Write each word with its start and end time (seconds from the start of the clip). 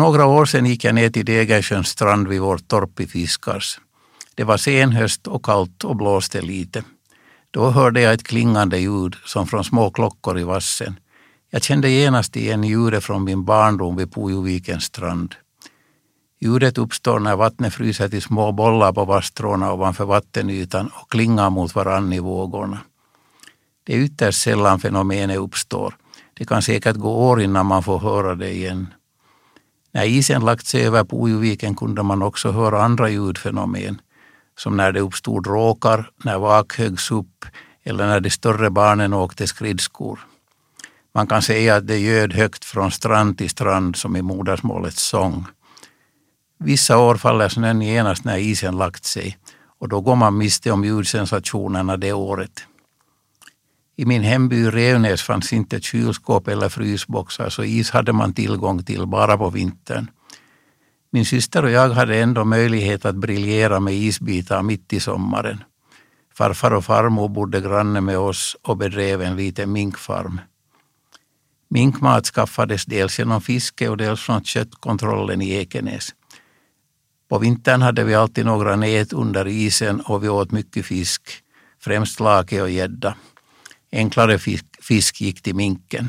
För 0.00 0.04
några 0.04 0.26
år 0.26 0.44
sedan 0.44 0.66
gick 0.66 0.84
jag 0.84 0.94
ner 0.94 1.10
till 1.10 1.24
Degersjöns 1.24 1.88
strand 1.88 2.28
vid 2.28 2.40
vårt 2.40 2.68
torp 2.68 3.00
i 3.00 3.06
Fiskars. 3.06 3.80
Det 4.34 4.44
var 4.44 4.56
sen 4.56 4.92
höst 4.92 5.26
och 5.26 5.44
kallt 5.44 5.84
och 5.84 5.96
blåste 5.96 6.40
lite. 6.40 6.82
Då 7.50 7.70
hörde 7.70 8.00
jag 8.00 8.14
ett 8.14 8.26
klingande 8.26 8.78
ljud 8.78 9.16
som 9.24 9.46
från 9.46 9.64
små 9.64 9.90
klockor 9.90 10.38
i 10.38 10.42
vassen. 10.42 11.00
Jag 11.50 11.62
kände 11.62 11.90
genast 11.90 12.36
igen 12.36 12.64
ljudet 12.64 13.04
från 13.04 13.24
min 13.24 13.44
barndom 13.44 13.96
vid 13.96 14.14
Pujovikens 14.14 14.84
strand. 14.84 15.34
Ljudet 16.40 16.78
uppstår 16.78 17.18
när 17.18 17.36
vattnet 17.36 17.74
fryser 17.74 18.08
till 18.08 18.22
små 18.22 18.52
bollar 18.52 18.92
på 18.92 19.04
vasstråna 19.04 19.72
ovanför 19.72 20.04
vattenytan 20.04 20.90
och 20.94 21.10
klingar 21.10 21.50
mot 21.50 21.74
varann 21.74 22.12
i 22.12 22.18
vågorna. 22.18 22.78
Det 23.84 23.94
är 23.94 23.98
ytterst 23.98 24.42
sällan 24.42 24.80
fenomenet 24.80 25.38
uppstår. 25.38 25.94
Det 26.34 26.44
kan 26.44 26.62
säkert 26.62 26.96
gå 26.96 27.28
år 27.28 27.42
innan 27.42 27.66
man 27.66 27.82
får 27.82 27.98
höra 27.98 28.34
det 28.34 28.52
igen. 28.52 28.86
När 29.92 30.04
isen 30.04 30.44
lagt 30.44 30.66
sig 30.66 30.86
över 30.86 31.04
Pujoviken 31.04 31.74
kunde 31.74 32.02
man 32.02 32.22
också 32.22 32.50
höra 32.50 32.82
andra 32.82 33.10
ljudfenomen, 33.10 34.00
som 34.58 34.76
när 34.76 34.92
det 34.92 35.00
uppstod 35.00 35.46
råkar, 35.46 36.10
när 36.24 36.38
vak 36.38 36.78
höggs 36.78 37.10
upp 37.10 37.44
eller 37.84 38.06
när 38.06 38.20
de 38.20 38.30
större 38.30 38.70
barnen 38.70 39.12
åkte 39.12 39.46
skridskor. 39.46 40.20
Man 41.14 41.26
kan 41.26 41.42
säga 41.42 41.76
att 41.76 41.86
det 41.86 41.98
ljöd 41.98 42.32
högt 42.32 42.64
från 42.64 42.90
strand 42.90 43.38
till 43.38 43.50
strand 43.50 43.96
som 43.96 44.16
i 44.16 44.22
modersmålets 44.22 45.02
sång. 45.02 45.46
Vissa 46.58 46.98
år 46.98 47.14
faller 47.14 47.48
snön 47.48 47.82
genast 47.82 48.24
när 48.24 48.38
isen 48.38 48.76
lagt 48.76 49.04
sig 49.04 49.38
och 49.78 49.88
då 49.88 50.00
går 50.00 50.16
man 50.16 50.38
miste 50.38 50.70
om 50.70 50.84
ljudsensationerna 50.84 51.96
det 51.96 52.12
året. 52.12 52.66
I 54.00 54.04
min 54.04 54.22
hemby 54.22 54.70
Revnäs 54.70 55.22
fanns 55.22 55.52
inte 55.52 55.80
kylskåp 55.80 56.48
eller 56.48 56.68
frysboxar 56.68 57.48
så 57.48 57.64
is 57.64 57.90
hade 57.90 58.12
man 58.12 58.34
tillgång 58.34 58.84
till 58.84 59.06
bara 59.06 59.36
på 59.36 59.50
vintern. 59.50 60.10
Min 61.12 61.24
syster 61.24 61.64
och 61.64 61.70
jag 61.70 61.90
hade 61.90 62.16
ändå 62.18 62.44
möjlighet 62.44 63.04
att 63.04 63.16
briljera 63.16 63.80
med 63.80 63.94
isbitar 63.94 64.62
mitt 64.62 64.92
i 64.92 65.00
sommaren. 65.00 65.64
Farfar 66.34 66.70
och 66.70 66.84
farmor 66.84 67.28
bodde 67.28 67.60
granne 67.60 68.00
med 68.00 68.18
oss 68.18 68.56
och 68.62 68.76
bedrev 68.76 69.22
en 69.22 69.36
liten 69.36 69.72
minkfarm. 69.72 70.40
Minkmat 71.68 72.26
skaffades 72.26 72.84
dels 72.84 73.18
genom 73.18 73.40
fiske 73.40 73.88
och 73.88 73.96
dels 73.96 74.20
från 74.20 74.44
köttkontrollen 74.44 75.42
i 75.42 75.50
Ekenäs. 75.50 76.08
På 77.28 77.38
vintern 77.38 77.82
hade 77.82 78.04
vi 78.04 78.14
alltid 78.14 78.46
några 78.46 78.76
nät 78.76 79.12
under 79.12 79.48
isen 79.48 80.00
och 80.00 80.24
vi 80.24 80.28
åt 80.28 80.52
mycket 80.52 80.86
fisk, 80.86 81.22
främst 81.80 82.20
lake 82.20 82.62
och 82.62 82.70
gädda. 82.70 83.14
Enklare 83.92 84.38
fisk, 84.38 84.64
fisk 84.80 85.20
gick 85.20 85.42
till 85.42 85.54
minken. 85.54 86.08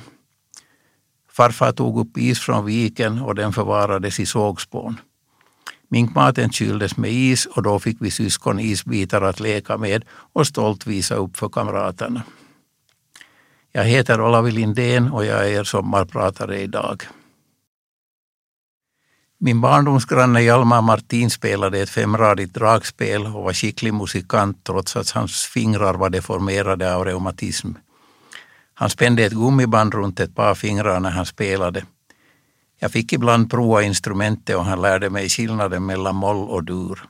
Farfar 1.32 1.72
tog 1.72 2.00
upp 2.00 2.18
is 2.18 2.40
från 2.40 2.66
viken 2.66 3.22
och 3.22 3.36
den 3.36 3.54
förvarades 3.54 4.20
i 4.20 4.26
sågspån. 4.26 5.00
Minkmaten 5.90 6.52
kyldes 6.52 6.98
med 6.98 7.12
is 7.12 7.46
och 7.46 7.64
då 7.64 7.80
fick 7.80 7.98
vi 8.00 8.12
syskon 8.12 8.60
isbitar 8.60 9.22
att 9.22 9.40
leka 9.40 9.78
med 9.78 10.06
och 10.34 10.48
stolt 10.48 10.88
visa 10.88 11.16
upp 11.16 11.38
för 11.38 11.50
kamraterna. 11.50 12.24
Jag 13.72 13.84
heter 13.84 14.22
Olavi 14.22 14.52
Lindén 14.52 15.12
och 15.12 15.26
jag 15.26 15.48
är 15.48 15.60
er 15.60 15.64
sommarpratare 15.64 16.62
idag. 16.62 17.04
Min 19.44 19.62
barndomsgranne 19.62 20.42
Hjalmar 20.42 20.82
Martin 20.82 21.30
spelade 21.30 21.80
ett 21.80 21.90
femradigt 21.90 22.54
dragspel 22.54 23.26
och 23.26 23.44
var 23.44 23.54
skicklig 23.54 23.94
musikant 23.94 24.64
trots 24.64 24.96
att 24.96 25.10
hans 25.10 25.46
fingrar 25.46 25.94
var 25.94 26.10
deformerade 26.10 26.96
av 26.96 27.06
reumatism. 27.06 27.72
Han 28.74 28.90
spände 28.90 29.24
ett 29.24 29.34
gummiband 29.34 29.94
runt 29.94 30.20
ett 30.20 30.36
par 30.36 30.56
fingrar 30.56 31.00
när 31.00 31.10
han 31.10 31.26
spelade. 31.26 31.86
Jag 32.80 32.92
fick 32.92 33.14
ibland 33.14 33.52
prova 33.52 33.84
instrumentet 33.84 34.56
och 34.56 34.66
han 34.66 34.82
lärde 34.82 35.10
mig 35.10 35.30
skillnaden 35.30 35.86
mellan 35.86 36.16
moll 36.16 36.50
och 36.50 36.64
dur. 36.64 37.04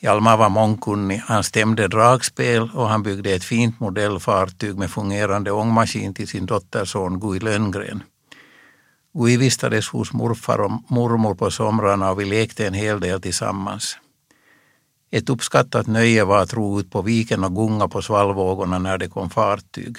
Hjalmar 0.00 0.36
var 0.36 0.48
mångkunnig. 0.48 1.22
Han 1.26 1.44
stämde 1.44 1.88
dragspel 1.88 2.70
och 2.74 2.88
han 2.88 3.02
byggde 3.02 3.30
ett 3.30 3.44
fint 3.44 3.80
modellfartyg 3.80 4.78
med 4.78 4.90
fungerande 4.90 5.50
ångmaskin 5.50 6.14
till 6.14 6.28
sin 6.28 6.46
dotterson 6.46 7.20
Guy 7.20 7.40
Lönngren. 7.40 8.02
Vi 9.16 9.36
vistades 9.36 9.88
hos 9.88 10.12
morfar 10.12 10.58
och 10.58 10.70
mormor 10.88 11.34
på 11.34 11.50
somrarna 11.50 12.10
och 12.10 12.20
vi 12.20 12.24
lekte 12.24 12.66
en 12.66 12.74
hel 12.74 13.00
del 13.00 13.20
tillsammans. 13.20 13.96
Ett 15.10 15.30
uppskattat 15.30 15.86
nöje 15.86 16.24
var 16.24 16.38
att 16.38 16.54
ro 16.54 16.80
ut 16.80 16.90
på 16.90 17.02
viken 17.02 17.44
och 17.44 17.54
gunga 17.54 17.88
på 17.88 18.02
svallvågorna 18.02 18.78
när 18.78 18.98
det 18.98 19.08
kom 19.08 19.30
fartyg. 19.30 19.96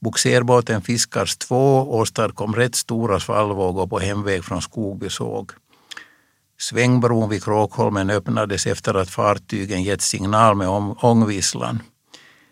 Bogserbåten 0.00 0.82
Fiskars 0.82 1.36
2 1.36 1.98
åstadkom 1.98 2.54
rätt 2.54 2.74
stora 2.74 3.20
svallvågor 3.20 3.86
på 3.86 3.98
hemväg 3.98 4.44
från 4.44 4.62
Skogby 4.62 5.10
såg. 5.10 5.52
Svängbron 6.58 7.28
vid 7.28 7.44
Kråkholmen 7.44 8.10
öppnades 8.10 8.66
efter 8.66 8.94
att 8.94 9.10
fartygen 9.10 9.82
gett 9.82 10.02
signal 10.02 10.56
med 10.56 10.68
ångvisslan. 11.02 11.82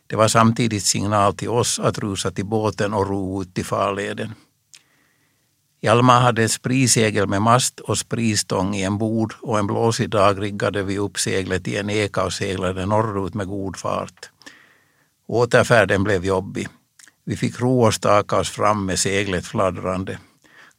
Det 0.06 0.16
var 0.16 0.28
samtidigt 0.28 0.84
signal 0.84 1.34
till 1.34 1.48
oss 1.48 1.78
att 1.78 1.98
rusa 1.98 2.30
till 2.30 2.46
båten 2.46 2.94
och 2.94 3.08
ro 3.08 3.42
ut 3.42 3.54
till 3.54 3.64
farleden. 3.64 4.34
Hjalmar 5.84 6.20
hade 6.20 6.44
ett 6.44 6.52
sprisegel 6.52 7.26
med 7.26 7.42
mast 7.42 7.80
och 7.80 7.98
spristång 7.98 8.74
i 8.74 8.82
en 8.82 8.98
bod 8.98 9.32
och 9.40 9.58
en 9.58 9.66
blåsig 9.66 10.10
dag 10.10 10.42
riggade 10.42 10.82
vi 10.82 10.98
upp 10.98 11.18
seglet 11.18 11.68
i 11.68 11.76
en 11.76 11.90
eka 11.90 12.24
och 12.24 12.32
seglade 12.32 12.86
norrut 12.86 13.34
med 13.34 13.46
god 13.46 13.76
fart. 13.76 14.30
Återfärden 15.26 16.04
blev 16.04 16.24
jobbig. 16.24 16.68
Vi 17.24 17.36
fick 17.36 17.60
ro 17.60 17.82
och 17.84 17.94
staka 17.94 18.36
oss 18.38 18.50
fram 18.50 18.86
med 18.86 18.98
seglet 18.98 19.46
fladdrande. 19.46 20.18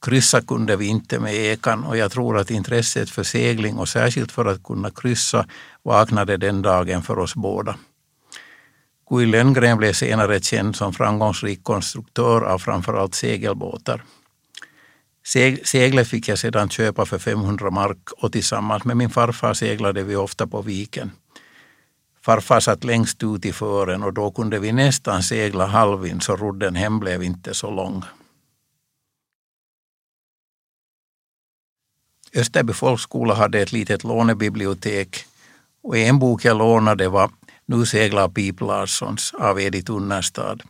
Kryssa 0.01 0.41
kunde 0.41 0.75
vi 0.75 0.85
inte 0.85 1.19
med 1.19 1.35
ekan 1.35 1.83
och 1.83 1.97
jag 1.97 2.11
tror 2.11 2.37
att 2.37 2.51
intresset 2.51 3.09
för 3.09 3.23
segling 3.23 3.77
och 3.77 3.89
särskilt 3.89 4.31
för 4.31 4.45
att 4.45 4.63
kunna 4.63 4.91
kryssa 4.91 5.45
vaknade 5.83 6.37
den 6.37 6.61
dagen 6.61 7.01
för 7.01 7.19
oss 7.19 7.35
båda. 7.35 7.75
Gui 9.09 9.25
Lönngren 9.25 9.77
blev 9.77 9.93
senare 9.93 10.41
känd 10.41 10.75
som 10.75 10.93
framgångsrik 10.93 11.63
konstruktör 11.63 12.41
av 12.41 12.59
framförallt 12.59 13.15
segelbåtar. 13.15 14.03
Seglet 15.63 16.07
fick 16.07 16.27
jag 16.27 16.39
sedan 16.39 16.69
köpa 16.69 17.05
för 17.05 17.19
500 17.19 17.71
mark 17.71 18.11
och 18.17 18.31
tillsammans 18.31 18.85
med 18.85 18.97
min 18.97 19.09
farfar 19.09 19.53
seglade 19.53 20.03
vi 20.03 20.15
ofta 20.15 20.47
på 20.47 20.61
viken. 20.61 21.11
Farfar 22.21 22.59
satt 22.59 22.83
längst 22.83 23.23
ut 23.23 23.45
i 23.45 23.53
fören 23.53 24.03
och 24.03 24.13
då 24.13 24.31
kunde 24.31 24.59
vi 24.59 24.71
nästan 24.71 25.23
segla 25.23 25.65
halvvind 25.65 26.23
så 26.23 26.35
rodden 26.35 26.75
hem 26.75 26.99
blev 26.99 27.23
inte 27.23 27.53
så 27.53 27.71
lång. 27.71 28.03
Österby 32.35 32.73
folkskola 32.73 33.33
hade 33.33 33.59
ett 33.59 33.71
litet 33.71 34.03
lånebibliotek 34.03 35.25
och 35.83 35.97
en 35.97 36.19
bok 36.19 36.45
jag 36.45 36.57
lånade 36.57 37.09
var 37.09 37.31
Nu 37.65 37.85
seglar 37.85 38.29
Pip 38.29 38.61
Larssons 38.61 39.33
av 39.33 39.59
Edith 39.59 39.91
Unnerstad. 39.91 40.63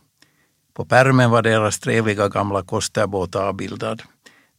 På 0.74 0.84
pärmen 0.84 1.30
var 1.30 1.42
deras 1.42 1.78
trevliga 1.78 2.28
gamla 2.28 2.62
kosterbåt 2.62 3.34
avbildad. 3.34 4.02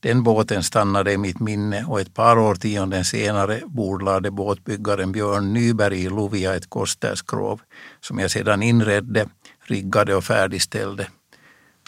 Den 0.05 0.23
båten 0.23 0.63
stannade 0.63 1.11
i 1.11 1.17
mitt 1.17 1.39
minne 1.39 1.85
och 1.85 2.01
ett 2.01 2.13
par 2.13 2.39
årtionden 2.39 3.05
senare 3.05 3.61
bordlade 3.66 4.31
båtbyggaren 4.31 5.11
Björn 5.11 5.53
Nyberg 5.53 6.03
i 6.03 6.09
Lovia 6.09 6.55
ett 6.55 6.69
kosterskrov 6.69 7.61
som 8.01 8.19
jag 8.19 8.31
sedan 8.31 8.63
inredde, 8.63 9.27
riggade 9.63 10.16
och 10.16 10.23
färdigställde. 10.23 11.07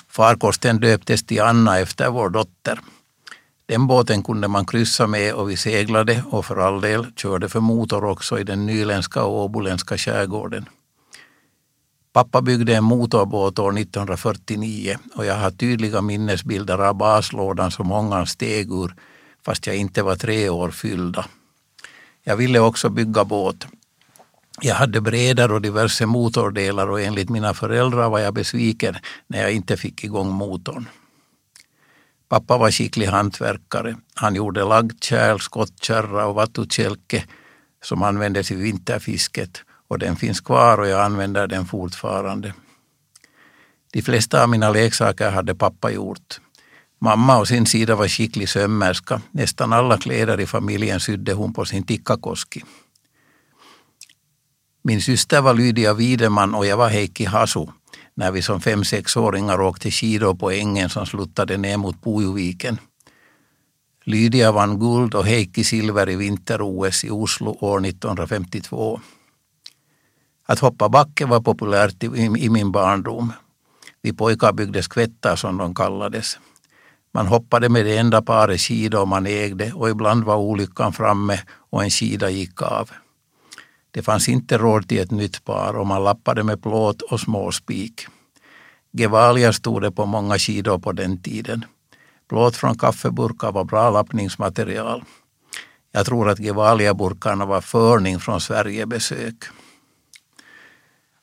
Farkosten 0.07 0.79
döptes 0.79 1.25
till 1.25 1.41
Anna 1.41 1.79
efter 1.79 2.09
vår 2.09 2.29
dotter. 2.29 2.79
Den 3.65 3.87
båten 3.87 4.23
kunde 4.23 4.47
man 4.47 4.65
kryssa 4.65 5.07
med 5.07 5.33
och 5.33 5.49
vi 5.49 5.57
seglade 5.57 6.23
och 6.31 6.45
för 6.45 6.57
all 6.57 6.81
del 6.81 7.05
körde 7.15 7.49
för 7.49 7.59
motor 7.59 8.03
också 8.03 8.39
i 8.39 8.43
den 8.43 8.65
nyländska 8.65 9.23
och 9.23 9.43
åboländska 9.43 9.97
skärgården. 9.97 10.65
Pappa 12.13 12.41
byggde 12.41 12.75
en 12.75 12.83
motorbåt 12.83 13.59
år 13.59 13.77
1949 13.77 14.97
och 15.15 15.25
jag 15.25 15.35
har 15.35 15.51
tydliga 15.51 16.01
minnesbilder 16.01 16.77
av 16.77 16.95
baslådan 16.95 17.71
som 17.71 17.91
ångan 17.91 18.27
steg 18.27 18.71
ur 18.71 18.95
fast 19.45 19.67
jag 19.67 19.75
inte 19.75 20.03
var 20.03 20.15
tre 20.15 20.49
år 20.49 20.71
fyllda. 20.71 21.25
Jag 22.23 22.35
ville 22.37 22.59
också 22.59 22.89
bygga 22.89 23.23
båt. 23.23 23.67
Jag 24.61 24.75
hade 24.75 25.01
bredare 25.01 25.53
och 25.53 25.61
diverse 25.61 26.05
motordelar 26.05 26.89
och 26.89 27.01
enligt 27.01 27.29
mina 27.29 27.53
föräldrar 27.53 28.09
var 28.09 28.19
jag 28.19 28.33
besviken 28.33 28.95
när 29.27 29.41
jag 29.41 29.51
inte 29.51 29.77
fick 29.77 30.03
igång 30.03 30.31
motorn. 30.31 30.89
Pappa 32.29 32.57
var 32.57 32.71
skicklig 32.71 33.05
hantverkare. 33.05 33.95
Han 34.13 34.35
gjorde 34.35 34.63
lagdkärl, 34.63 35.39
skottkärra 35.39 36.25
och 36.25 36.35
vattukälke 36.35 37.25
som 37.83 38.03
användes 38.03 38.51
i 38.51 38.55
vinterfisket 38.55 39.63
och 39.87 39.99
den 39.99 40.15
finns 40.15 40.41
kvar 40.41 40.77
och 40.77 40.87
jag 40.87 41.01
använder 41.01 41.47
den 41.47 41.65
fortfarande. 41.65 42.53
De 43.93 44.01
flesta 44.01 44.43
av 44.43 44.49
mina 44.49 44.69
leksaker 44.69 45.31
hade 45.31 45.55
pappa 45.55 45.91
gjort. 45.91 46.39
Mamma 46.99 47.39
å 47.39 47.45
sin 47.45 47.65
sida 47.65 47.95
var 47.95 48.07
skicklig 48.07 48.49
sömmerska. 48.49 49.21
Nästan 49.31 49.73
alla 49.73 49.97
kläder 49.97 50.39
i 50.39 50.45
familjen 50.45 50.99
sydde 50.99 51.33
hon 51.33 51.53
på 51.53 51.65
sin 51.65 51.83
tikkakoski. 51.83 52.63
Min 54.83 55.01
syster 55.01 55.41
var 55.41 55.53
Lydia 55.53 55.93
Wideman 55.93 56.55
och 56.55 56.65
jag 56.65 56.77
var 56.77 56.89
Heikki 56.89 57.25
Hasu 57.25 57.65
när 58.15 58.31
vi 58.31 58.41
som 58.41 58.61
fem-sexåringar 58.61 59.61
åkte 59.61 59.91
skidor 59.91 60.35
på 60.35 60.51
ängen 60.51 60.89
som 60.89 61.05
sluttade 61.05 61.57
ner 61.57 61.77
mot 61.77 62.03
Pujoviken. 62.03 62.77
Lydia 64.03 64.51
vann 64.51 64.79
guld 64.79 65.15
och 65.15 65.25
Heikki 65.25 65.63
silver 65.63 66.09
i 66.09 66.15
vinter-OS 66.15 67.05
i 67.05 67.09
Oslo 67.09 67.57
år 67.59 67.85
1952. 67.85 68.99
Att 70.47 70.59
hoppa 70.59 70.89
backe 70.89 71.25
var 71.25 71.41
populärt 71.41 72.03
i 72.37 72.49
min 72.49 72.71
barndom. 72.71 73.33
Vi 74.01 74.13
pojkar 74.13 74.53
byggde 74.53 74.83
skvättar 74.83 75.35
som 75.35 75.57
de 75.57 75.75
kallades. 75.75 76.39
Man 77.13 77.27
hoppade 77.27 77.69
med 77.69 77.85
det 77.85 77.97
enda 77.97 78.21
paret 78.21 78.61
skidor 78.61 79.05
man 79.05 79.27
ägde 79.27 79.71
och 79.73 79.89
ibland 79.89 80.23
var 80.23 80.35
olyckan 80.35 80.93
framme 80.93 81.39
och 81.69 81.83
en 81.83 81.89
skida 81.89 82.29
gick 82.29 82.61
av. 82.61 82.89
Det 83.91 84.03
fanns 84.03 84.29
inte 84.29 84.57
råd 84.57 84.87
till 84.87 84.99
ett 84.99 85.11
nytt 85.11 85.43
par 85.43 85.73
och 85.73 85.87
man 85.87 86.03
lappade 86.03 86.43
med 86.43 86.61
plåt 86.63 87.01
och 87.01 87.19
småspik. 87.19 88.07
Gevalia 88.91 89.53
stod 89.53 89.81
det 89.81 89.91
på 89.91 90.05
många 90.05 90.37
skidor 90.37 90.79
på 90.79 90.91
den 90.91 91.21
tiden. 91.21 91.65
Plåt 92.29 92.55
från 92.55 92.77
kaffeburkar 92.77 93.51
var 93.51 93.63
bra 93.63 93.89
lappningsmaterial. 93.89 95.03
Jag 95.91 96.05
tror 96.05 96.29
att 96.29 96.39
Gevalia-burkarna 96.39 97.45
var 97.45 97.61
förning 97.61 98.19
från 98.19 98.41
Sverigebesök. 98.41 99.35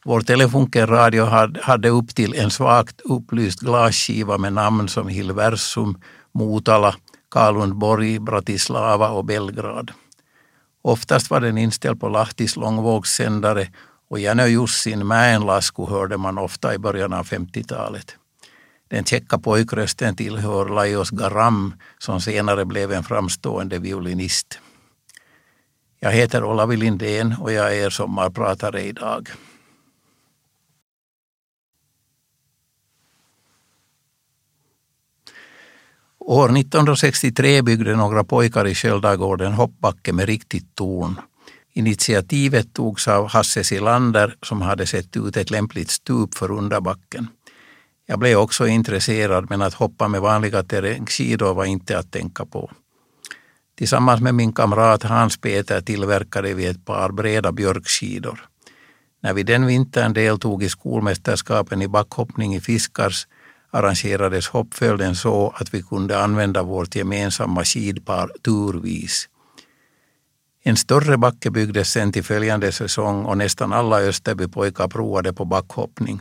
Vår 0.06 0.20
telefunkenradio 0.20 1.24
hade 1.62 1.88
upp 1.88 2.14
till 2.14 2.34
en 2.34 2.50
svagt 2.50 3.00
upplyst 3.00 3.60
glasskiva 3.60 4.38
med 4.38 4.52
namn 4.52 4.88
som 4.88 5.08
Hilversum, 5.08 5.98
Motala, 6.32 6.94
Kalundborg, 7.30 8.18
Bratislava 8.18 9.08
och 9.08 9.24
Belgrad. 9.24 9.90
Oftast 10.82 11.30
var 11.30 11.40
den 11.40 11.58
inställd 11.58 12.00
på 12.00 12.08
Lahtis 12.08 12.56
långvågssändare 12.56 13.68
och 14.10 14.18
Janne 14.18 14.46
Jussin 14.46 15.06
Mäenlasku 15.06 15.86
hörde 15.86 16.16
man 16.16 16.38
ofta 16.38 16.74
i 16.74 16.78
början 16.78 17.12
av 17.12 17.26
50-talet. 17.26 18.16
Den 18.88 19.04
käcka 19.04 19.38
pojkrösten 19.38 20.16
tillhör 20.16 20.68
Lajos 20.68 21.10
Garam 21.10 21.74
som 21.98 22.20
senare 22.20 22.64
blev 22.64 22.92
en 22.92 23.04
framstående 23.04 23.78
violinist. 23.78 24.58
Jag 26.00 26.12
heter 26.12 26.44
Olavi 26.44 26.76
Lindén 26.76 27.34
och 27.40 27.52
jag 27.52 27.76
är 27.76 27.86
er 27.86 27.90
sommarpratare 27.90 28.82
idag. 28.82 29.28
År 36.26 36.58
1963 36.58 37.62
byggde 37.62 37.96
några 37.96 38.24
pojkar 38.24 38.66
i 38.66 38.74
Sköldagården 38.74 39.52
hoppbacke 39.52 40.12
med 40.12 40.26
riktigt 40.26 40.74
torn. 40.74 41.20
Initiativet 41.72 42.74
togs 42.74 43.08
av 43.08 43.28
Hasse 43.28 43.64
Silander 43.64 44.36
som 44.42 44.62
hade 44.62 44.86
sett 44.86 45.16
ut 45.16 45.36
ett 45.36 45.50
lämpligt 45.50 45.90
stup 45.90 46.34
för 46.34 46.50
underbacken. 46.50 47.28
Jag 48.06 48.18
blev 48.18 48.38
också 48.38 48.66
intresserad 48.66 49.50
men 49.50 49.62
att 49.62 49.74
hoppa 49.74 50.08
med 50.08 50.20
vanliga 50.20 50.62
terrängskidor 50.62 51.54
var 51.54 51.64
inte 51.64 51.98
att 51.98 52.12
tänka 52.12 52.46
på. 52.46 52.70
Tillsammans 53.78 54.20
med 54.20 54.34
min 54.34 54.52
kamrat 54.52 55.02
Hans 55.02 55.36
Peter 55.36 55.80
tillverkade 55.80 56.54
vi 56.54 56.66
ett 56.66 56.84
par 56.84 57.12
breda 57.12 57.52
björkskidor. 57.52 58.48
När 59.22 59.34
vi 59.34 59.42
den 59.42 59.66
vintern 59.66 60.12
deltog 60.12 60.62
i 60.62 60.68
skolmästerskapen 60.68 61.82
i 61.82 61.88
backhoppning 61.88 62.54
i 62.54 62.60
Fiskars 62.60 63.26
arrangerades 63.74 64.48
hoppföljden 64.48 65.16
så 65.16 65.54
att 65.56 65.74
vi 65.74 65.82
kunde 65.82 66.18
använda 66.18 66.62
vårt 66.62 66.96
gemensamma 66.96 67.64
skidpar 67.64 68.30
turvis. 68.44 69.28
En 70.62 70.76
större 70.76 71.18
backe 71.18 71.50
byggdes 71.50 71.90
sen 71.90 72.12
till 72.12 72.24
följande 72.24 72.72
säsong 72.72 73.24
och 73.24 73.38
nästan 73.38 73.72
alla 73.72 74.00
Österbypojkar 74.00 74.88
provade 74.88 75.32
på 75.32 75.44
backhoppning. 75.44 76.20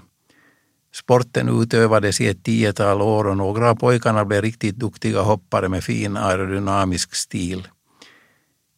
Sporten 0.93 1.61
utövades 1.61 2.21
i 2.21 2.27
ett 2.27 2.43
tiotal 2.43 3.01
år 3.01 3.27
och 3.27 3.37
några 3.37 3.69
av 3.69 3.75
pojkarna 3.75 4.25
blev 4.25 4.41
riktigt 4.41 4.75
duktiga 4.75 5.21
hoppare 5.21 5.69
med 5.69 5.83
fin 5.83 6.17
aerodynamisk 6.17 7.15
stil. 7.15 7.67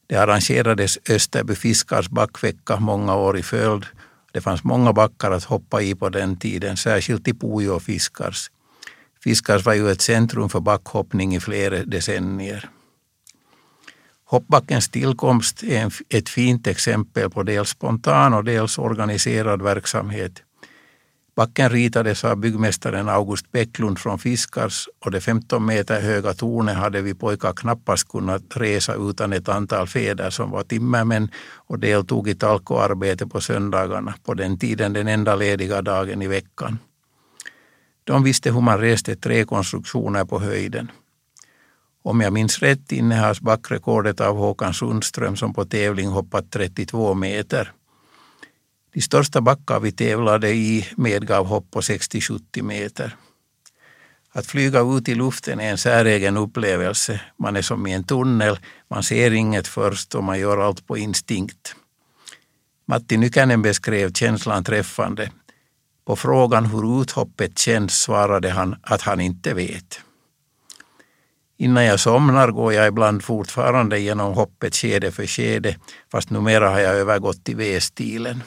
Det 0.07 0.16
arrangerades 0.16 0.98
Österby 1.10 1.56
Fiskars 1.56 2.10
backvecka 2.10 2.80
många 2.80 3.16
år 3.16 3.38
i 3.38 3.44
följd. 3.44 3.86
Det 4.33 4.42
fanns 4.42 4.63
många 4.63 4.94
backar 4.94 5.31
att 5.31 5.44
hoppa 5.44 5.81
i 5.81 5.95
på 5.95 6.10
den 6.10 6.38
tiden, 6.38 6.77
särskilt 6.77 7.27
i 7.27 7.33
Pujo 7.33 7.80
Fiskars. 7.80 8.50
Fiskars 9.25 9.66
var 9.66 9.74
ju 9.74 9.89
ett 9.89 10.01
centrum 10.01 10.50
för 10.50 10.60
backhoppning 10.60 11.36
i 11.36 11.39
flera 11.39 11.83
decennier. 11.83 12.69
Hoppbackens 14.25 14.89
tillkomst 14.89 15.63
är 15.63 15.94
ett 16.10 16.30
fint 16.30 16.68
exempel 16.68 17.30
på 17.30 17.44
dels 17.44 17.69
spontan 17.69 18.33
och 18.33 18.44
dels 18.44 18.77
organiserad 18.77 19.62
verksamhet. 19.62 20.44
Backen 21.36 21.69
ritades 21.69 22.24
av 22.24 22.38
byggmästaren 22.38 23.10
August 23.10 23.51
Bäcklund 23.51 24.00
från 24.00 24.19
Fiskars 24.19 24.88
och 25.06 25.12
det 25.12 25.22
15 25.22 25.66
meter 25.66 26.01
höga 26.01 26.33
tornet 26.33 26.75
hade 26.75 27.01
vi 27.01 27.13
pojkar 27.13 27.54
knappast 27.54 28.10
kunnat 28.10 28.44
resa 28.50 28.95
utan 28.95 29.33
ett 29.33 29.50
antal 29.50 29.88
fäder 29.88 30.30
som 30.30 30.51
var 30.51 30.63
timmermän 30.63 31.30
och 31.68 31.80
deltog 31.80 32.30
i 32.30 32.36
talkoarbete 32.36 33.27
på 33.27 33.42
söndagarna, 33.42 34.13
på 34.24 34.33
den 34.33 34.60
tiden 34.60 34.94
den 34.94 35.07
enda 35.07 35.36
lediga 35.36 35.81
dagen 35.81 36.22
i 36.22 36.27
veckan. 36.27 36.80
De 38.06 38.24
visste 38.24 38.52
hur 38.52 38.62
man 38.62 38.80
reste 38.80 39.16
tre 39.16 39.46
konstruktioner 39.46 40.25
på 40.25 40.40
höjden. 40.40 40.92
Om 42.04 42.22
jag 42.22 42.34
minns 42.34 42.60
rätt 42.60 42.92
innehas 42.92 43.42
backrekordet 43.42 44.22
av 44.22 44.38
Håkan 44.38 44.74
Sundström 44.74 45.36
som 45.36 45.54
på 45.54 45.66
tävling 45.66 46.10
hoppat 46.10 46.52
32 46.52 47.13
meter. 47.13 47.72
De 48.94 49.02
största 49.02 49.42
backar 49.42 49.80
vi 49.80 49.92
tävlade 49.92 50.50
i 50.50 50.88
medgav 50.98 51.46
hopp 51.46 51.72
på 51.72 51.81
60-70 51.81 52.62
meter. 52.62 53.16
Att 54.31 54.46
flyga 54.46 54.80
ut 54.80 55.10
i 55.10 55.16
luften 55.16 55.60
är 55.60 55.72
en 55.72 55.78
säregen 55.78 56.38
upplevelse. 56.38 57.22
Man 57.38 57.56
är 57.56 57.62
som 57.62 57.88
i 57.88 57.94
en 57.94 58.04
tunnel, 58.04 58.60
man 58.88 59.04
ser 59.04 59.31
inget 59.31 59.68
först 59.68 60.16
och 60.16 60.24
man 60.24 60.40
gör 60.40 60.58
allt 60.58 60.88
på 60.88 60.98
instinkt. 60.98 61.75
Matti 62.88 63.18
Nykänen 63.18 63.62
beskrev 63.62 64.13
känslan 64.13 64.63
träffande. 64.63 65.31
På 66.06 66.16
frågan 66.16 66.66
hur 66.66 67.02
uthoppet 67.02 67.60
känns 67.60 68.02
svarade 68.02 68.50
han 68.50 68.75
att 68.81 69.02
han 69.02 69.22
inte 69.22 69.54
vet. 69.54 70.02
Innan 71.58 71.86
jag 71.86 72.00
somnar 72.00 72.51
går 72.51 72.74
jag 72.74 72.88
ibland 72.88 73.24
fortfarande 73.24 74.00
genom 74.00 74.34
hoppet 74.34 74.75
skede 74.75 75.12
för 75.12 75.27
skede, 75.27 75.77
fast 76.12 76.29
numera 76.29 76.70
har 76.70 76.79
jag 76.79 76.96
övergått 76.96 77.44
till 77.44 77.56
V-stilen. 77.56 78.44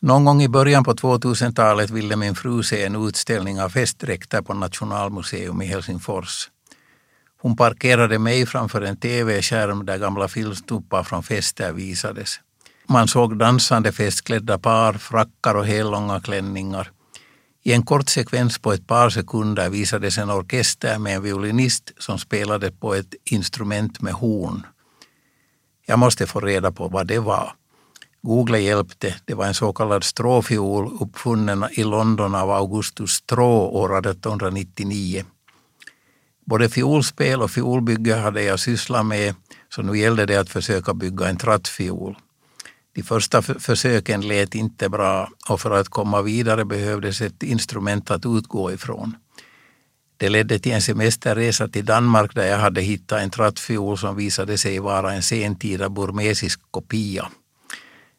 Någon 0.00 0.24
gång 0.24 0.42
i 0.42 0.48
början 0.48 0.84
på 0.84 0.92
2000-talet 0.92 1.90
ville 1.90 2.16
min 2.16 2.34
fru 2.34 2.62
se 2.62 2.84
en 2.84 3.06
utställning 3.06 3.60
av 3.60 3.68
festdräkter 3.68 4.42
på 4.42 4.54
Nationalmuseum 4.54 5.62
i 5.62 5.66
Helsingfors. 5.66 6.50
Hon 7.42 7.56
parkerade 7.56 8.18
mig 8.18 8.46
framför 8.46 8.82
en 8.82 8.96
tv-skärm 8.96 9.86
där 9.86 9.98
gamla 9.98 10.28
filmstuppar 10.28 11.02
från 11.02 11.22
fester 11.22 11.72
visades. 11.72 12.40
Man 12.86 13.08
såg 13.08 13.38
dansande 13.38 13.92
festklädda 13.92 14.58
par, 14.58 14.92
frackar 14.92 15.54
och 15.54 15.66
hellånga 15.66 16.20
klänningar. 16.20 16.90
I 17.62 17.72
en 17.72 17.82
kort 17.82 18.08
sekvens 18.08 18.58
på 18.58 18.72
ett 18.72 18.86
par 18.86 19.10
sekunder 19.10 19.70
visades 19.70 20.18
en 20.18 20.30
orkester 20.30 20.98
med 20.98 21.16
en 21.16 21.22
violinist 21.22 21.92
som 21.98 22.18
spelade 22.18 22.70
på 22.70 22.94
ett 22.94 23.14
instrument 23.24 24.00
med 24.00 24.12
horn. 24.12 24.66
Jag 25.86 25.98
måste 25.98 26.26
få 26.26 26.40
reda 26.40 26.72
på 26.72 26.88
vad 26.88 27.06
det 27.06 27.18
var. 27.18 27.52
Google 28.22 28.58
hjälpte. 28.58 29.14
Det 29.24 29.34
var 29.34 29.46
en 29.46 29.54
så 29.54 29.72
kallad 29.72 30.04
stråfiol 30.04 30.98
uppfunnen 31.00 31.64
i 31.72 31.84
London 31.84 32.34
av 32.34 32.50
Augustus 32.50 33.10
Strå 33.10 33.68
år 33.68 33.98
1899. 33.98 35.24
Både 36.44 36.68
fiolspel 36.68 37.42
och 37.42 37.50
fiolbygge 37.50 38.14
hade 38.14 38.42
jag 38.42 38.60
sysslat 38.60 39.06
med 39.06 39.34
så 39.68 39.82
nu 39.82 39.98
gällde 39.98 40.26
det 40.26 40.36
att 40.36 40.50
försöka 40.50 40.94
bygga 40.94 41.28
en 41.28 41.36
trattfiol. 41.36 42.16
De 42.94 43.02
första 43.02 43.42
försöken 43.42 44.20
lät 44.20 44.54
inte 44.54 44.88
bra 44.88 45.28
och 45.48 45.60
för 45.60 45.70
att 45.70 45.88
komma 45.88 46.22
vidare 46.22 46.64
behövdes 46.64 47.20
ett 47.20 47.42
instrument 47.42 48.10
att 48.10 48.26
utgå 48.26 48.72
ifrån. 48.72 49.16
Det 50.16 50.28
ledde 50.28 50.58
till 50.58 50.72
en 50.72 50.82
semesterresa 50.82 51.68
till 51.68 51.84
Danmark 51.84 52.34
där 52.34 52.46
jag 52.46 52.58
hade 52.58 52.80
hittat 52.80 53.22
en 53.22 53.30
trattfiol 53.30 53.98
som 53.98 54.16
visade 54.16 54.58
sig 54.58 54.78
vara 54.78 55.12
en 55.12 55.22
sentida 55.22 55.88
burmesisk 55.88 56.60
kopia. 56.70 57.28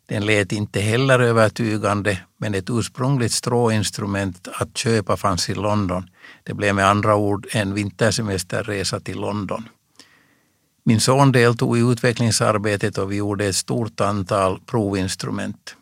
Den 0.05 0.25
lät 0.25 0.51
inte 0.51 0.79
heller 0.79 1.19
övertygande 1.19 2.19
men 2.38 2.55
ett 2.55 2.69
ursprungligt 2.69 3.33
stråinstrument 3.33 4.48
att 4.53 4.77
köpa 4.77 5.17
fanns 5.17 5.50
i 5.50 5.53
London. 5.53 6.10
Det 6.43 6.53
blev 6.53 6.75
med 6.75 6.88
andra 6.88 7.15
ord 7.15 7.48
en 7.51 7.74
vintersemesterresa 7.74 9.00
till 9.00 9.19
London. 9.19 9.69
Min 10.86 11.00
son 11.00 11.31
deltog 11.31 11.77
i 11.77 11.81
utvecklingsarbetet 11.81 12.98
och 12.98 13.12
vi 13.12 13.15
gjorde 13.15 13.45
ett 13.45 13.55
stort 13.55 14.01
antal 14.01 14.60
provinstrument. 14.60 15.75